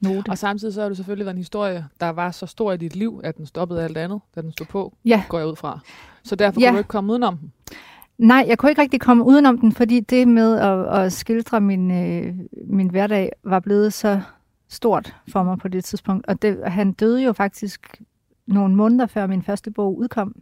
[0.00, 0.28] note.
[0.30, 2.96] Og samtidig så har du selvfølgelig været en historie, der var så stor i dit
[2.96, 5.22] liv, at den stoppede alt andet, da den stod på, Ja.
[5.28, 5.78] går jeg ud fra.
[6.22, 6.66] Så derfor Ja.
[6.68, 7.52] kunne du ikke komme udenom den.
[8.18, 11.90] Nej, jeg kunne ikke rigtig komme udenom den, fordi det med at, at skildre min,
[11.90, 12.34] øh,
[12.66, 14.20] min hverdag var blevet så
[14.68, 16.26] stort for mig på det tidspunkt.
[16.26, 18.02] Og det, han døde jo faktisk
[18.46, 20.34] nogle måneder før min første bog udkom.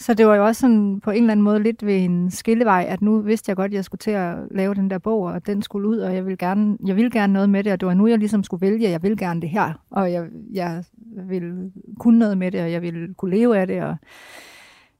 [0.00, 2.86] Så det var jo også sådan på en eller anden måde lidt ved en skillevej,
[2.88, 5.46] at nu vidste jeg godt, at jeg skulle til at lave den der bog, og
[5.46, 7.86] den skulle ud, og jeg ville gerne, jeg ville gerne noget med det, og det
[7.86, 10.84] var nu, jeg ligesom skulle vælge, at jeg vil gerne det her, og jeg, jeg
[11.28, 13.96] vil kunne noget med det, og jeg vil kunne leve af det, og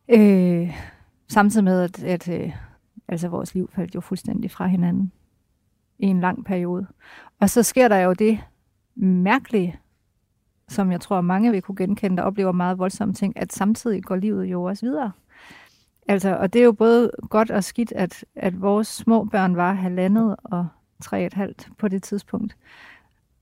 [0.08, 0.76] øh,
[1.28, 2.52] samtidig med, at, at øh,
[3.08, 5.12] altså vores liv faldt jo fuldstændig fra hinanden
[5.98, 6.86] i en lang periode.
[7.40, 8.38] Og så sker der jo det
[8.96, 9.80] mærkelige,
[10.68, 14.16] som jeg tror, mange vil kunne genkende, der oplever meget voldsomme ting, at samtidig går
[14.16, 15.12] livet jo også videre.
[16.08, 19.72] Altså, og det er jo både godt og skidt, at, at vores små børn var
[19.72, 20.66] halvandet og
[21.02, 22.56] tre og et halvt på det tidspunkt.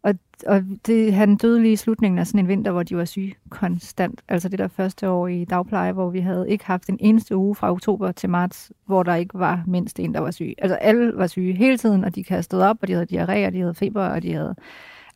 [0.02, 0.14] Og,
[0.46, 3.34] og det, han døde lige i slutningen af sådan en vinter, hvor de var syge
[3.48, 4.22] konstant.
[4.28, 7.54] Altså det der første år i dagpleje, hvor vi havde ikke haft en eneste uge
[7.54, 10.54] fra oktober til marts, hvor der ikke var mindst en, der var syg.
[10.58, 13.52] Altså alle var syge hele tiden, og de kastede op, og de havde diarré, og
[13.52, 14.54] de havde feber, og de havde...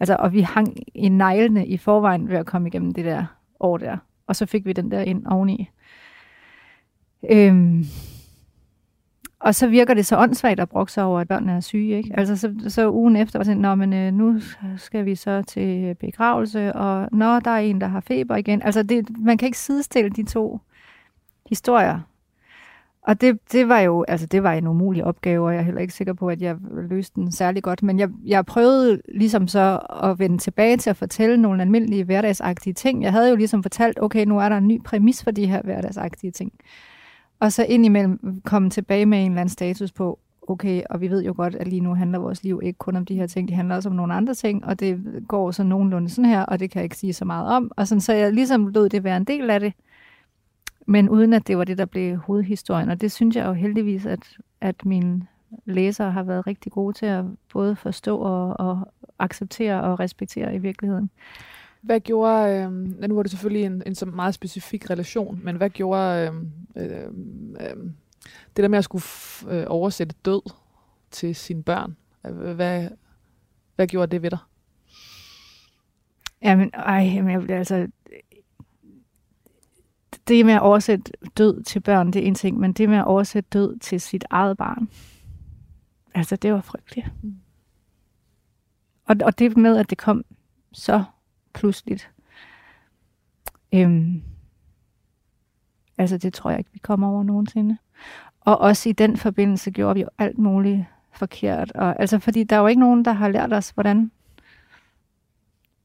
[0.01, 3.24] Altså, og vi hang i neglene i forvejen ved at komme igennem det der
[3.61, 3.96] år der.
[4.26, 5.70] Og så fik vi den der ind oveni.
[7.30, 7.84] Øhm,
[9.40, 11.96] og så virker det så åndssvagt at brokke sig over, at børnene er syge.
[11.96, 12.11] Ikke?
[12.18, 14.40] Altså, så, så ugen efter var sådan, Nå, men øh, nu
[14.76, 18.62] skal vi så til begravelse, og når der er en, der har feber igen.
[18.62, 20.61] Altså, det, man kan ikke sidestille de to
[21.48, 22.01] historier.
[23.03, 25.80] Og det, det var jo altså det var en umulig opgave, og jeg er heller
[25.80, 26.57] ikke sikker på, at jeg
[26.88, 27.82] løste den særlig godt.
[27.82, 32.72] Men jeg, jeg prøvede ligesom så at vende tilbage til at fortælle nogle almindelige hverdagsagtige
[32.72, 33.03] ting.
[33.03, 35.62] Jeg havde jo ligesom fortalt, okay, nu er der en ny præmis for de her
[35.62, 36.53] hverdagsagtige ting.
[37.40, 41.24] Og så indimellem komme tilbage med en eller anden status på, okay, og vi ved
[41.24, 43.57] jo godt, at lige nu handler vores liv ikke kun om de her ting, det
[43.57, 46.70] handler også om nogle andre ting, og det går så nogenlunde sådan her, og det
[46.70, 47.70] kan jeg ikke sige så meget om.
[47.76, 49.72] Og sådan, så jeg ligesom lod det være en del af det,
[50.91, 52.88] men uden at det var det, der blev hovedhistorien.
[52.88, 55.26] Og det synes jeg jo heldigvis, at, at mine
[55.64, 60.59] læsere har været rigtig gode til at både forstå og, og acceptere og respektere i
[60.59, 61.11] virkeligheden.
[61.80, 62.72] Hvad gjorde, øh,
[63.09, 66.32] nu var det selvfølgelig en, en så meget specifik relation, men hvad gjorde
[66.76, 67.07] øh, øh,
[67.61, 67.76] øh,
[68.57, 70.51] det der med at skulle f- øh, oversætte død
[71.11, 71.97] til sine børn?
[72.55, 72.88] Hvad,
[73.76, 74.38] hvad gjorde det ved dig?
[76.43, 77.88] Jamen, ej, jamen, jeg, bliver altså,
[80.30, 83.04] det med at oversætte død til børn, det er en ting, men det med at
[83.04, 84.88] oversætte død til sit eget barn,
[86.14, 87.06] altså det var frygteligt.
[89.04, 90.24] Og, og det med, at det kom
[90.72, 91.04] så
[91.52, 92.10] pludseligt,
[93.74, 94.22] øhm,
[95.98, 97.78] altså det tror jeg ikke, vi kommer over nogensinde.
[98.40, 101.72] Og også i den forbindelse gjorde vi jo alt muligt forkert.
[101.72, 104.10] Og, altså fordi der er jo ikke nogen, der har lært os, hvordan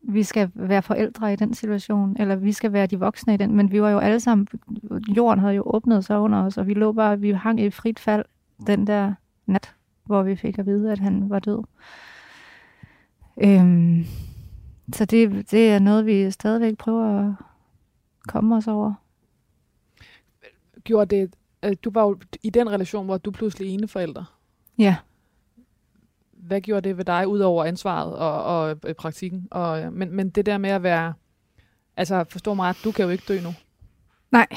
[0.08, 3.56] vi skal være forældre i den situation, eller vi skal være de voksne i den,
[3.56, 4.48] men vi var jo alle sammen,
[5.18, 8.00] jorden havde jo åbnet sig under os, og vi lå bare, vi hang i frit
[8.00, 8.26] fald
[8.68, 9.14] den der
[9.46, 11.64] nat, hvor vi fik at vide, at han var død.
[13.44, 14.06] Øhm,
[14.94, 17.34] så det, det er noget, vi stadigvæk prøver at
[18.28, 18.94] komme os over.
[20.84, 24.26] Gjorde det, øh, du var jo i den relation, hvor du pludselig ene forældre.
[24.78, 24.96] Ja.
[26.48, 29.48] Hvad gjorde det ved dig, ud over ansvaret og, og øh, praktikken?
[29.52, 31.14] Og, øh, men, men det der med at være,
[31.98, 33.50] altså forstå mig ret, du kan jo ikke dø nu.
[34.32, 34.48] Nej,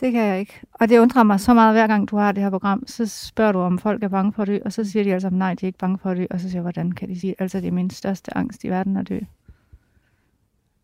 [0.00, 0.60] Det kan jeg ikke.
[0.72, 3.52] Og det undrer mig så meget, hver gang du har det her program, så spørger
[3.52, 5.66] du, om folk er bange for at dø, og så siger de altså, nej, de
[5.66, 7.60] er ikke bange for at dø, og så siger jeg, hvordan kan de sige, altså
[7.60, 9.20] det er min største angst i verden at dø.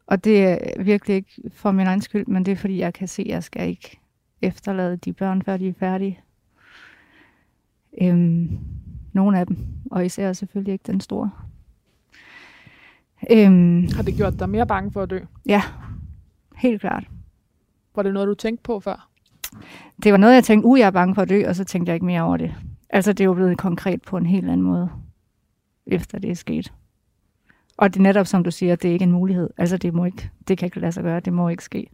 [0.06, 3.08] Og det er virkelig ikke for min egen skyld, men det er fordi, jeg kan
[3.08, 4.00] se, at jeg skal ikke
[4.42, 6.20] efterlade de børn, før de er færdige.
[8.02, 8.58] Øhm,
[9.12, 9.56] nogle af dem,
[9.90, 11.30] og især selvfølgelig ikke den store.
[13.30, 15.18] Øhm, Har det gjort dig mere bange for at dø?
[15.46, 15.62] ja,
[16.56, 17.04] helt klart.
[17.94, 19.08] Var det noget, du tænkte på før?
[20.04, 21.90] det var noget, jeg tænkte, uh, jeg er bange for at dø, og så tænkte
[21.90, 22.54] jeg ikke mere over det.
[22.90, 24.88] Altså, det er jo blevet konkret på en helt anden måde,
[25.86, 26.72] efter det er sket.
[27.76, 29.50] Og det er netop, som du siger, det er ikke en mulighed.
[29.58, 31.86] Altså, det, må ikke, det kan ikke lade sig gøre, det må ikke ske.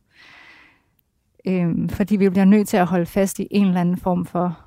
[1.47, 4.59] Øhm, fordi vi bliver nødt til at holde fast i en eller anden form for,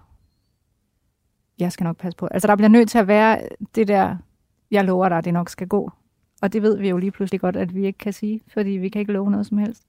[1.62, 2.28] jeg skal nok passe på.
[2.32, 3.42] Altså, der bliver nødt til at være
[3.76, 4.18] det der,
[4.72, 5.92] jeg lover dig, det nok skal gå.
[6.42, 8.90] Og det ved vi jo lige pludselig godt, at vi ikke kan sige, fordi vi
[8.90, 9.84] kan ikke love noget som helst.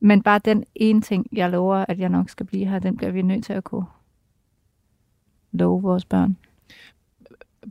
[0.00, 3.12] Men bare den ene ting, jeg lover, at jeg nok skal blive her, den bliver
[3.12, 3.86] vi nødt til at kunne
[5.52, 6.36] love vores børn.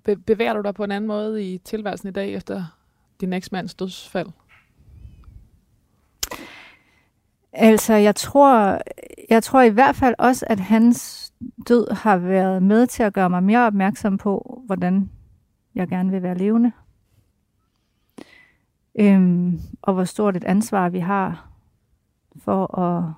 [0.04, 2.78] Be- bevæger du dig på en anden måde i tilværelsen i dag efter
[3.22, 4.28] din eksmands dødsfald?
[7.54, 8.82] Altså, jeg tror,
[9.30, 11.21] jeg tror i hvert fald også, at hans
[11.68, 15.10] død har været med til at gøre mig mere opmærksom på, hvordan
[15.76, 16.72] jeg gerne vil være levende.
[19.00, 21.50] Øhm, og hvor stort et ansvar vi har
[22.36, 23.14] for at,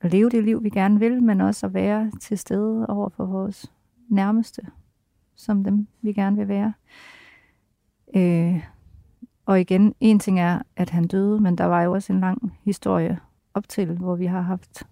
[0.00, 3.26] at leve det liv, vi gerne vil, men også at være til stede over for
[3.26, 3.72] vores
[4.08, 4.62] nærmeste,
[5.36, 6.72] som dem, vi gerne vil være.
[8.16, 8.64] Øh,
[9.46, 12.58] og igen, en ting er, at han døde, men der var jo også en lang
[12.64, 13.20] historie
[13.54, 14.86] op til, hvor vi har haft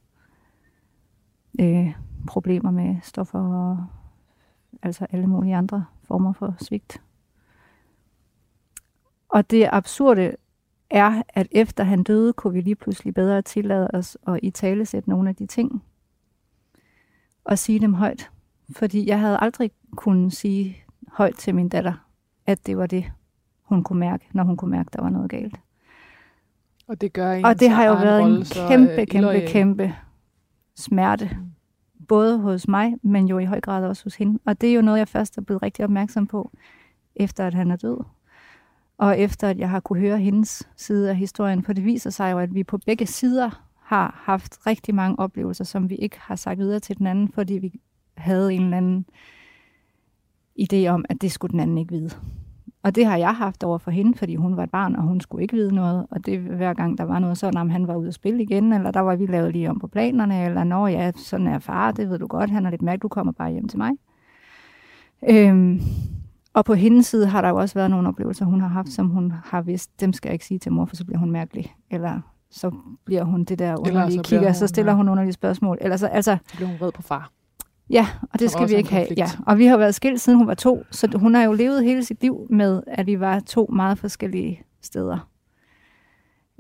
[1.61, 1.95] øh,
[2.27, 3.87] problemer med stoffer og
[4.83, 7.03] altså alle mulige andre former for svigt.
[9.29, 10.37] Og det absurde
[10.91, 14.87] er, at efter han døde, kunne vi lige pludselig bedre tillade os at i tale
[14.87, 15.83] sætte nogle af de ting
[17.45, 18.31] og sige dem højt.
[18.77, 20.77] Fordi jeg havde aldrig kunnet sige
[21.09, 21.93] højt til min datter,
[22.47, 23.13] at det var det,
[23.63, 25.61] hun kunne mærke, når hun kunne mærke, at der var noget galt.
[26.89, 29.95] Og det gør Og det har jo været en kæmpe, øh, kæmpe, kæmpe
[30.77, 31.31] smerte.
[31.33, 31.53] Mm.
[32.09, 34.39] Både hos mig, men jo i høj grad også hos hende.
[34.45, 36.51] Og det er jo noget, jeg først er blevet rigtig opmærksom på,
[37.16, 38.05] efter at han er død.
[38.99, 42.33] Og efter at jeg har kunne høre hendes side af historien, for det viser sig
[42.33, 46.37] jo, at vi på begge sider har haft rigtig mange oplevelser, som vi ikke har
[46.37, 47.81] sagt videre til den anden, fordi vi
[48.16, 49.07] havde en eller anden
[50.61, 52.11] idé om, at det skulle den anden ikke vide.
[52.87, 55.20] Og det har jeg haft over for hende, fordi hun var et barn, og hun
[55.20, 56.07] skulle ikke vide noget.
[56.11, 58.72] Og det hver gang, der var noget sådan, om han var ude at spille igen,
[58.72, 61.93] eller der var vi lavet lige om på planerne, eller når ja, sådan er far,
[61.93, 63.93] det ved du godt, han er lidt mærke, du kommer bare hjem til mig.
[65.28, 65.80] Øhm,
[66.55, 69.09] og på hendes side har der jo også været nogle oplevelser, hun har haft, som
[69.09, 71.74] hun har vidst, dem skal jeg ikke sige til mor, for så bliver hun mærkelig.
[71.91, 72.20] Eller
[72.51, 72.70] så
[73.05, 75.78] bliver hun det der underlige kigger, så stiller hun underlige spørgsmål.
[75.80, 77.30] Eller så, altså, så bliver hun vred på far.
[77.91, 79.07] Ja, og det skal vi ikke have.
[79.16, 79.26] Ja.
[79.47, 82.05] Og vi har været skilt siden hun var to, så hun har jo levet hele
[82.05, 85.30] sit liv med, at vi var to meget forskellige steder.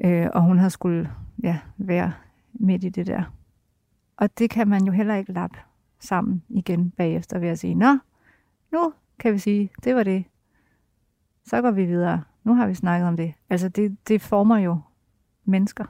[0.04, 1.10] Øh, og hun har skulle
[1.42, 2.12] ja, være
[2.54, 3.22] midt i det der.
[4.16, 5.58] Og det kan man jo heller ikke lappe
[6.00, 7.98] sammen igen bagefter ved at sige, nå,
[8.72, 10.24] nu kan vi sige, det var det.
[11.44, 12.22] Så går vi videre.
[12.44, 13.34] Nu har vi snakket om det.
[13.50, 14.78] Altså det, det former jo
[15.44, 15.84] mennesker,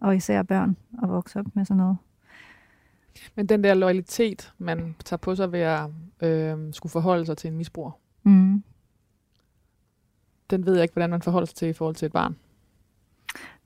[0.00, 1.96] og især børn, at vokse op med sådan noget.
[3.34, 5.90] Men den der loyalitet, man tager på sig ved at
[6.22, 7.90] øh, skulle forholde sig til en misbruger,
[8.22, 8.62] mm.
[10.50, 12.36] den ved jeg ikke, hvordan man forholder sig til i forhold til et barn.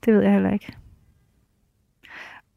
[0.05, 0.77] Det ved jeg heller ikke.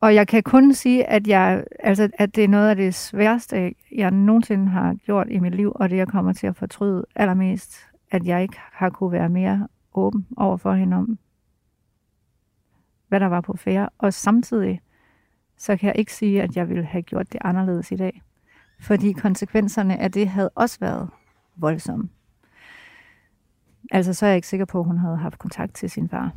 [0.01, 3.75] Og jeg kan kun sige, at, jeg, altså, at det er noget af det sværeste,
[3.93, 7.79] jeg nogensinde har gjort i mit liv, og det jeg kommer til at fortryde allermest,
[8.11, 11.19] at jeg ikke har kunne være mere åben over for hende om,
[13.09, 13.89] hvad der var på færre.
[13.99, 14.81] Og samtidig
[15.59, 18.23] så kan jeg ikke sige, at jeg ville have gjort det anderledes i dag.
[18.81, 21.09] Fordi konsekvenserne af det havde også været
[21.57, 22.09] voldsomme.
[23.91, 26.33] Altså, så er jeg ikke sikker på, at hun havde haft kontakt til sin far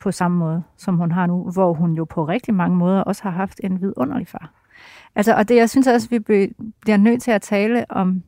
[0.00, 3.22] på samme måde, som hun har nu, hvor hun jo på rigtig mange måder også
[3.22, 4.52] har haft en vidunderlig far.
[5.14, 6.18] Altså, og det, jeg synes også, vi
[6.80, 8.22] bliver nødt til at tale om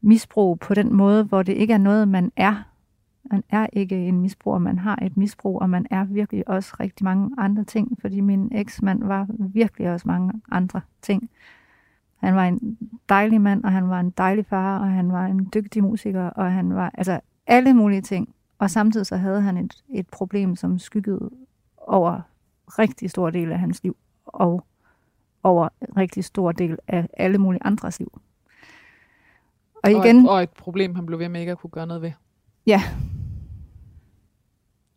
[0.00, 2.71] misbrug på den måde, hvor det ikke er noget, man er,
[3.30, 7.04] man er ikke en misbruger, man har et misbrug, og man er virkelig også rigtig
[7.04, 11.30] mange andre ting, fordi min eksmand var virkelig også mange andre ting.
[12.16, 15.48] Han var en dejlig mand, og han var en dejlig far, og han var en
[15.54, 18.34] dygtig musiker, og han var altså alle mulige ting.
[18.58, 21.30] Og samtidig så havde han et, et problem, som skyggede
[21.76, 22.20] over
[22.78, 23.96] rigtig stor del af hans liv,
[24.26, 24.64] og
[25.42, 28.20] over en rigtig stor del af alle mulige andres liv.
[29.82, 31.86] Og, igen, og, et, og et problem, han blev ved med ikke at kunne gøre
[31.86, 32.12] noget ved.
[32.66, 32.82] Ja.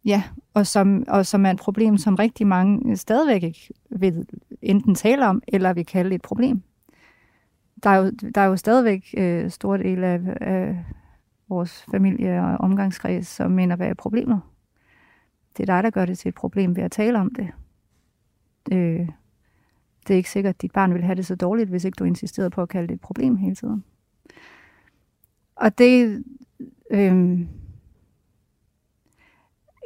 [0.05, 4.27] Ja, og som, og som er et problem, som rigtig mange stadigvæk ikke vil
[4.61, 6.61] enten tale om, eller vil kalde et problem.
[7.83, 10.85] Der er jo, der er jo stadigvæk øh, stor del af, af
[11.49, 14.41] vores familie og omgangskreds, som mener, hvad er problemet?
[15.57, 17.47] Det er dig, der gør det til et problem ved at tale om det.
[18.71, 19.09] Øh,
[20.07, 22.03] det er ikke sikkert, at dit barn vil have det så dårligt, hvis ikke du
[22.03, 23.83] insisterede på at kalde det et problem hele tiden.
[25.55, 26.23] Og det,
[26.91, 27.39] øh,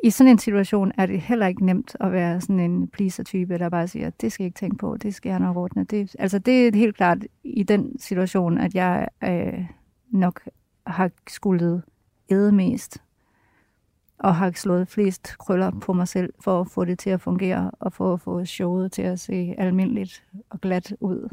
[0.03, 3.69] i sådan en situation er det heller ikke nemt at være sådan en pleaser-type, der
[3.69, 5.83] bare siger, det skal jeg ikke tænke på, det skal jeg nok ordne.
[5.83, 9.65] Det, altså det er helt klart i den situation, at jeg øh,
[10.09, 10.41] nok
[10.87, 11.83] har skuldet
[12.29, 13.03] æde mest,
[14.19, 17.71] og har slået flest krøller på mig selv, for at få det til at fungere,
[17.79, 21.29] og for at få showet til at se almindeligt og glat ud,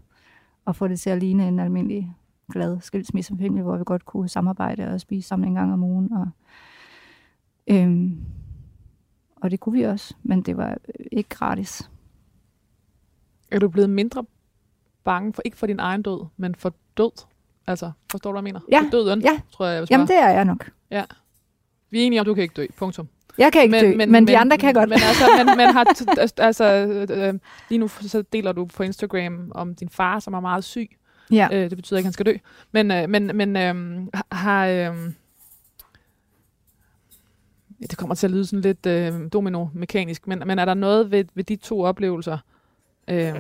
[0.65, 2.15] og få det til at ligne en almindelig
[2.53, 6.13] glad skilsmissefamilie, hvor vi godt kunne samarbejde og spise sammen en gang om ugen.
[6.13, 6.29] Og,
[7.67, 8.19] øhm,
[9.43, 10.79] og det kunne vi også, men det var
[11.13, 11.91] ikke gratis.
[13.51, 14.25] Er du blevet mindre
[15.05, 17.11] bange, for ikke for din egen død, men for død?
[17.67, 18.61] Altså, forstår du, hvad jeg mener?
[18.73, 19.41] Ja, for døden, ja.
[19.53, 20.71] tror jeg, jeg Jamen, det er jeg nok.
[20.91, 21.05] Ja.
[21.91, 22.67] Vi er enige om, du kan ikke dø.
[22.77, 23.09] Punktum.
[23.39, 24.89] Jeg kan ikke men, dø, men, men de andre kan godt.
[24.89, 25.85] Men, altså, men, men har
[26.47, 26.65] altså,
[27.11, 27.35] øh,
[27.69, 30.91] lige nu så deler du på Instagram om din far, som er meget syg.
[31.31, 31.49] Ja.
[31.53, 32.37] Øh, det betyder ikke, at han skal dø.
[32.73, 34.67] Men, øh, men, men øh, har...
[34.67, 34.97] Øh,
[37.81, 41.25] det kommer til at lyde sådan lidt øh, domino-mekanisk, men, men er der noget ved,
[41.35, 42.39] ved de to oplevelser,
[43.09, 43.35] øh,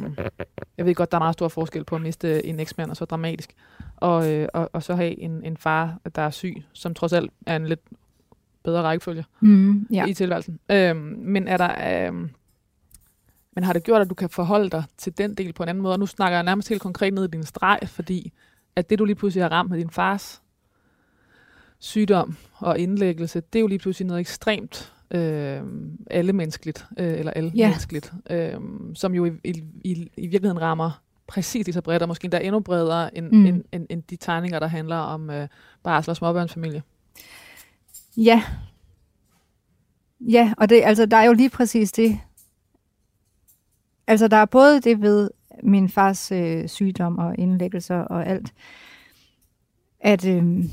[0.76, 3.05] jeg ved godt, der er meget stor forskel på at miste en eksmand og så
[3.05, 3.55] dramatisk,
[3.97, 7.30] og, øh, og, og så have en, en far, der er syg, som trods alt
[7.47, 7.80] er en lidt
[8.64, 10.07] bedre rækkefølge Mm, ja.
[10.07, 10.59] i tilværelsen.
[10.70, 12.07] Øh, men er der...
[12.09, 12.28] Øh,
[13.53, 15.82] men har det gjort, at du kan forholde dig til den del på en anden
[15.82, 15.95] måde?
[15.95, 18.32] Og nu snakker jeg nærmest helt konkret ned i din streg, fordi
[18.76, 20.43] at det, du lige pludselig har ramt med din fars
[21.87, 25.62] sygdom og indlæggelse, det er jo lige pludselig noget ekstremt øh,
[26.11, 28.55] allemenneskeligt, øh, eller allemenneskeligt, ja.
[28.55, 28.61] øh,
[28.95, 32.39] som jo i, i, i, i virkeligheden rammer præcis lige så bredt, og måske endda
[32.39, 33.47] endnu bredere end, mm.
[33.47, 35.49] end, end, end de tegninger, der handler om øh,
[35.82, 36.82] barsel og småbørnsfamilie.
[38.16, 38.43] Ja.
[40.20, 42.20] Ja, og det, altså, der er jo lige præcis det.
[44.07, 45.30] Altså, der er både det ved
[45.62, 48.53] min fars øh, sygdom og indlæggelser og alt,
[50.01, 50.64] at, øh,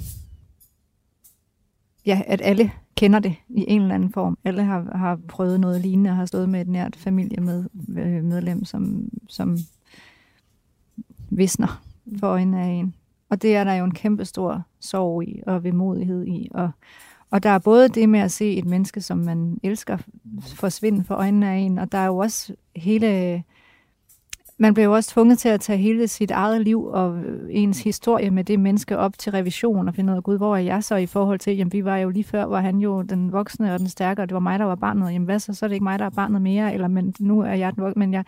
[2.05, 4.37] ja, at alle kender det i en eller anden form.
[4.43, 9.09] Alle har, har prøvet noget lignende og har stået med et nært familiemedlem, medlem, som,
[9.29, 9.57] som
[11.29, 11.81] visner
[12.19, 12.95] for øjnene af en.
[13.29, 16.49] Og det er der jo en kæmpe stor sorg i og vemodighed i.
[16.53, 16.71] Og,
[17.29, 19.97] og der er både det med at se et menneske, som man elsker,
[20.43, 23.43] forsvinde for øjnene af en, og der er jo også hele...
[24.63, 28.31] Man bliver jo også tvunget til at tage hele sit eget liv og ens historie
[28.31, 30.95] med det menneske op til revision og finde ud af, gud, hvor er jeg så
[30.95, 33.79] i forhold til, jamen vi var jo lige før, var han jo den voksne og
[33.79, 35.73] den stærke, og det var mig, der var barnet, jamen hvad så, så er det
[35.73, 38.23] ikke mig, der er barnet mere, eller men nu er jeg den voksne, men jeg...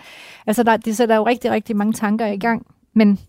[0.47, 3.19] Altså, der, det sætter jo rigtig, rigtig mange tanker i gang, men,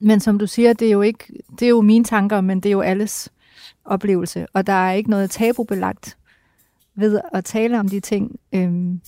[0.00, 1.24] men som du siger, det er jo ikke,
[1.58, 3.32] det er jo mine tanker, men det er jo alles
[3.84, 6.16] oplevelse, og der er ikke noget tabubelagt
[6.94, 8.40] ved at tale om de ting.
[8.52, 9.00] Øhm,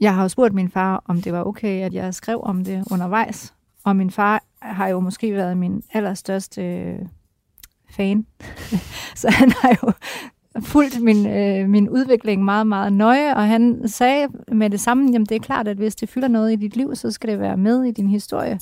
[0.00, 2.84] jeg har jo spurgt min far, om det var okay, at jeg skrev om det
[2.90, 6.98] undervejs, og min far har jo måske været min allerstørste øh,
[7.90, 8.26] fan,
[9.20, 9.92] så han har jo
[10.60, 15.26] fulgt min, øh, min udvikling meget, meget nøje, og han sagde med det samme, jamen
[15.26, 17.56] det er klart, at hvis det fylder noget i dit liv, så skal det være
[17.56, 18.60] med i din historie.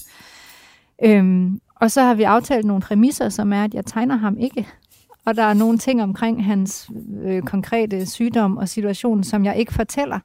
[1.05, 4.69] Øhm, og så har vi aftalt nogle præmisser, som er, at jeg tegner ham ikke.
[5.25, 6.91] Og der er nogle ting omkring hans
[7.23, 10.19] øh, konkrete sygdom og situation, som jeg ikke fortæller.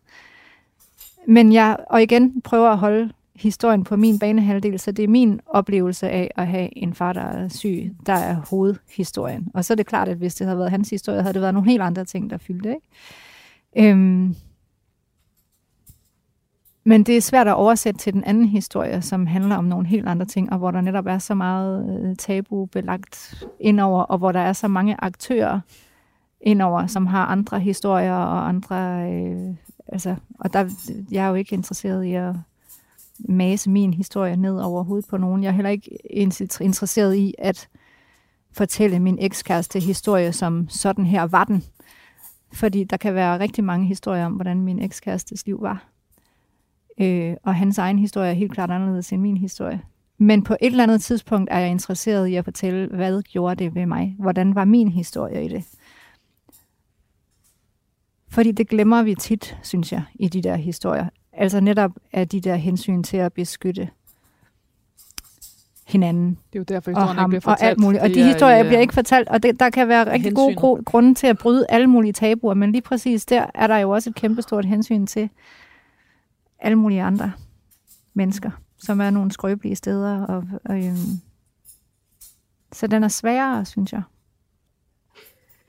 [1.28, 5.40] Men jeg, og igen, prøver at holde historien på min banehalvdel, så det er min
[5.48, 9.52] oplevelse af at have en far, der er syg, der er hovedhistorien.
[9.54, 11.54] Og så er det klart, at hvis det havde været hans historie, havde det været
[11.54, 12.70] nogle helt andre ting, der fyldte.
[12.70, 13.92] Ikke?
[13.92, 14.36] Øhm,
[16.84, 20.08] men det er svært at oversætte til den anden historie, som handler om nogle helt
[20.08, 24.32] andre ting, og hvor der netop er så meget øh, tabu belagt indover, og hvor
[24.32, 25.60] der er så mange aktører
[26.42, 29.12] indover, som har andre historier og andre...
[29.12, 29.56] Øh,
[29.88, 30.70] altså, og der,
[31.12, 32.36] jeg er jo ikke interesseret i at
[33.20, 35.44] mase min historie ned over hovedet på nogen.
[35.44, 35.98] Jeg er heller ikke
[36.60, 37.70] interesseret i at
[38.52, 41.64] fortælle min ekskæreste historie som sådan her var den.
[42.54, 45.88] Fordi der kan være rigtig mange historier om, hvordan min ekskærestes liv var.
[47.02, 49.82] Øh, og hans egen historie er helt klart anderledes end min historie.
[50.18, 53.76] Men på et eller andet tidspunkt er jeg interesseret i at fortælle, hvad gjorde det
[53.76, 54.16] ved mig?
[54.20, 55.64] Hvordan var min historie i det?
[58.38, 61.10] Fordi det glemmer vi tit, synes jeg, i de der historier.
[61.34, 63.90] Altså netop af de der hensyn til at beskytte
[65.88, 67.70] hinanden Det er jo derfor, og historien ikke ham bliver og fortalt.
[67.70, 68.04] alt muligt.
[68.04, 70.48] Og de er historier øh, bliver ikke fortalt, og det, der kan være rigtig gode
[70.50, 70.62] hensyn.
[70.68, 73.90] gru- grunde til at bryde alle mulige tabuer, men lige præcis der er der jo
[73.90, 75.30] også et kæmpestort hensyn til
[76.60, 77.32] alle mulige andre
[78.14, 80.26] mennesker, som er nogle skrøbelige steder.
[80.26, 81.22] Og, og, øhm,
[82.74, 84.02] så den er sværere, synes jeg.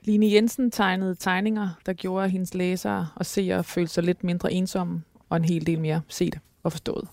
[0.03, 4.53] Line Jensen tegnede tegninger, der gjorde at hendes læsere og seere følte sig lidt mindre
[4.53, 7.09] ensomme og en hel del mere set og forstået.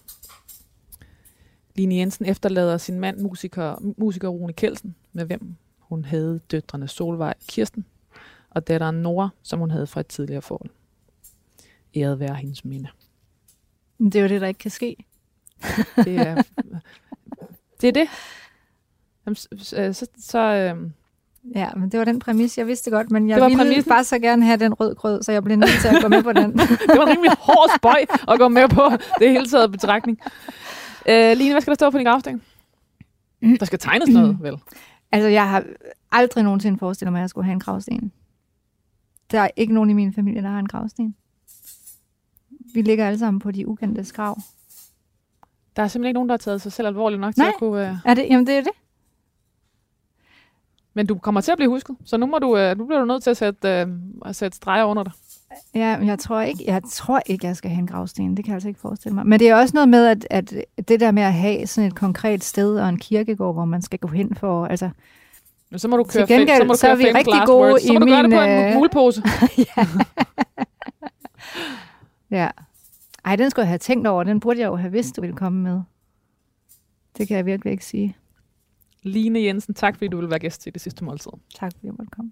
[1.76, 7.34] Line Jensen efterlader sin mand, musiker, musiker Rune Kelsen, med hvem hun havde døtrene Solvej
[7.40, 7.86] og Kirsten,
[8.50, 10.70] og datteren Nora, som hun havde fra et tidligere forhold.
[11.96, 12.90] Æret være hendes minde.
[14.00, 15.06] Det er jo det, der ikke kan ske.
[15.96, 16.44] Det er
[17.82, 17.88] det.
[17.88, 18.08] Er det.
[19.26, 19.48] Jamen, så,
[19.94, 20.94] så, så øhm,
[21.56, 23.90] Ja, men det var den præmis, jeg vidste godt, men jeg Det var ville præmissen.
[23.90, 26.24] bare så gerne have den rød grød, så jeg blev nødt til at gå med
[26.24, 26.52] på den.
[26.90, 28.82] det var en rimelig hård spøj at gå med på
[29.20, 30.20] det hele taget betragtning.
[31.10, 32.42] Øh, Line, hvad skal der stå på din gravsten?
[33.60, 34.58] Der skal tegnes noget, vel?
[35.12, 35.64] Altså, jeg har
[36.12, 38.12] aldrig nogensinde forestillet mig, at jeg skulle have en gravsten.
[39.32, 41.16] Der er ikke nogen i min familie, der har en gravsten.
[42.74, 44.38] Vi ligger alle sammen på de ukendte grav.
[45.76, 47.48] Der er simpelthen ikke nogen, der har taget sig selv alvorligt nok til Nej.
[47.48, 47.90] at kunne...
[47.90, 47.96] Øh...
[48.06, 48.26] Er det?
[48.30, 48.72] Jamen, det er det.
[50.96, 53.06] Men du kommer til at blive husket, så nu, må du, øh, nu bliver du
[53.06, 53.88] nødt til at sætte, øh,
[54.26, 55.14] at sætte streger under dig.
[55.76, 58.38] Ja, jeg tror ikke, jeg tror ikke, jeg skal have en gravsten.
[58.38, 59.28] Det kan jeg altså ikke forestille mig.
[59.28, 60.54] Men det er også noget med, at, at
[60.88, 64.00] det der med at have sådan et konkret sted og en kirkegård, hvor man skal
[64.00, 64.90] gå hen for, altså...
[65.70, 67.82] Men så må du køre gengæld, fem, så, må du så er vi rigtig gode
[67.82, 69.88] i Så må du min, gøre det på en øh, ja.
[72.38, 72.50] ja.
[73.26, 74.24] Ej, den skulle jeg have tænkt over.
[74.24, 75.82] Den burde jeg jo have vidst, du ville komme med.
[77.18, 78.16] Det kan jeg virkelig ikke sige.
[79.06, 81.32] Line Jensen, tak fordi du vil være gæst til det sidste måltid.
[81.56, 82.32] Tak fordi jeg måtte komme.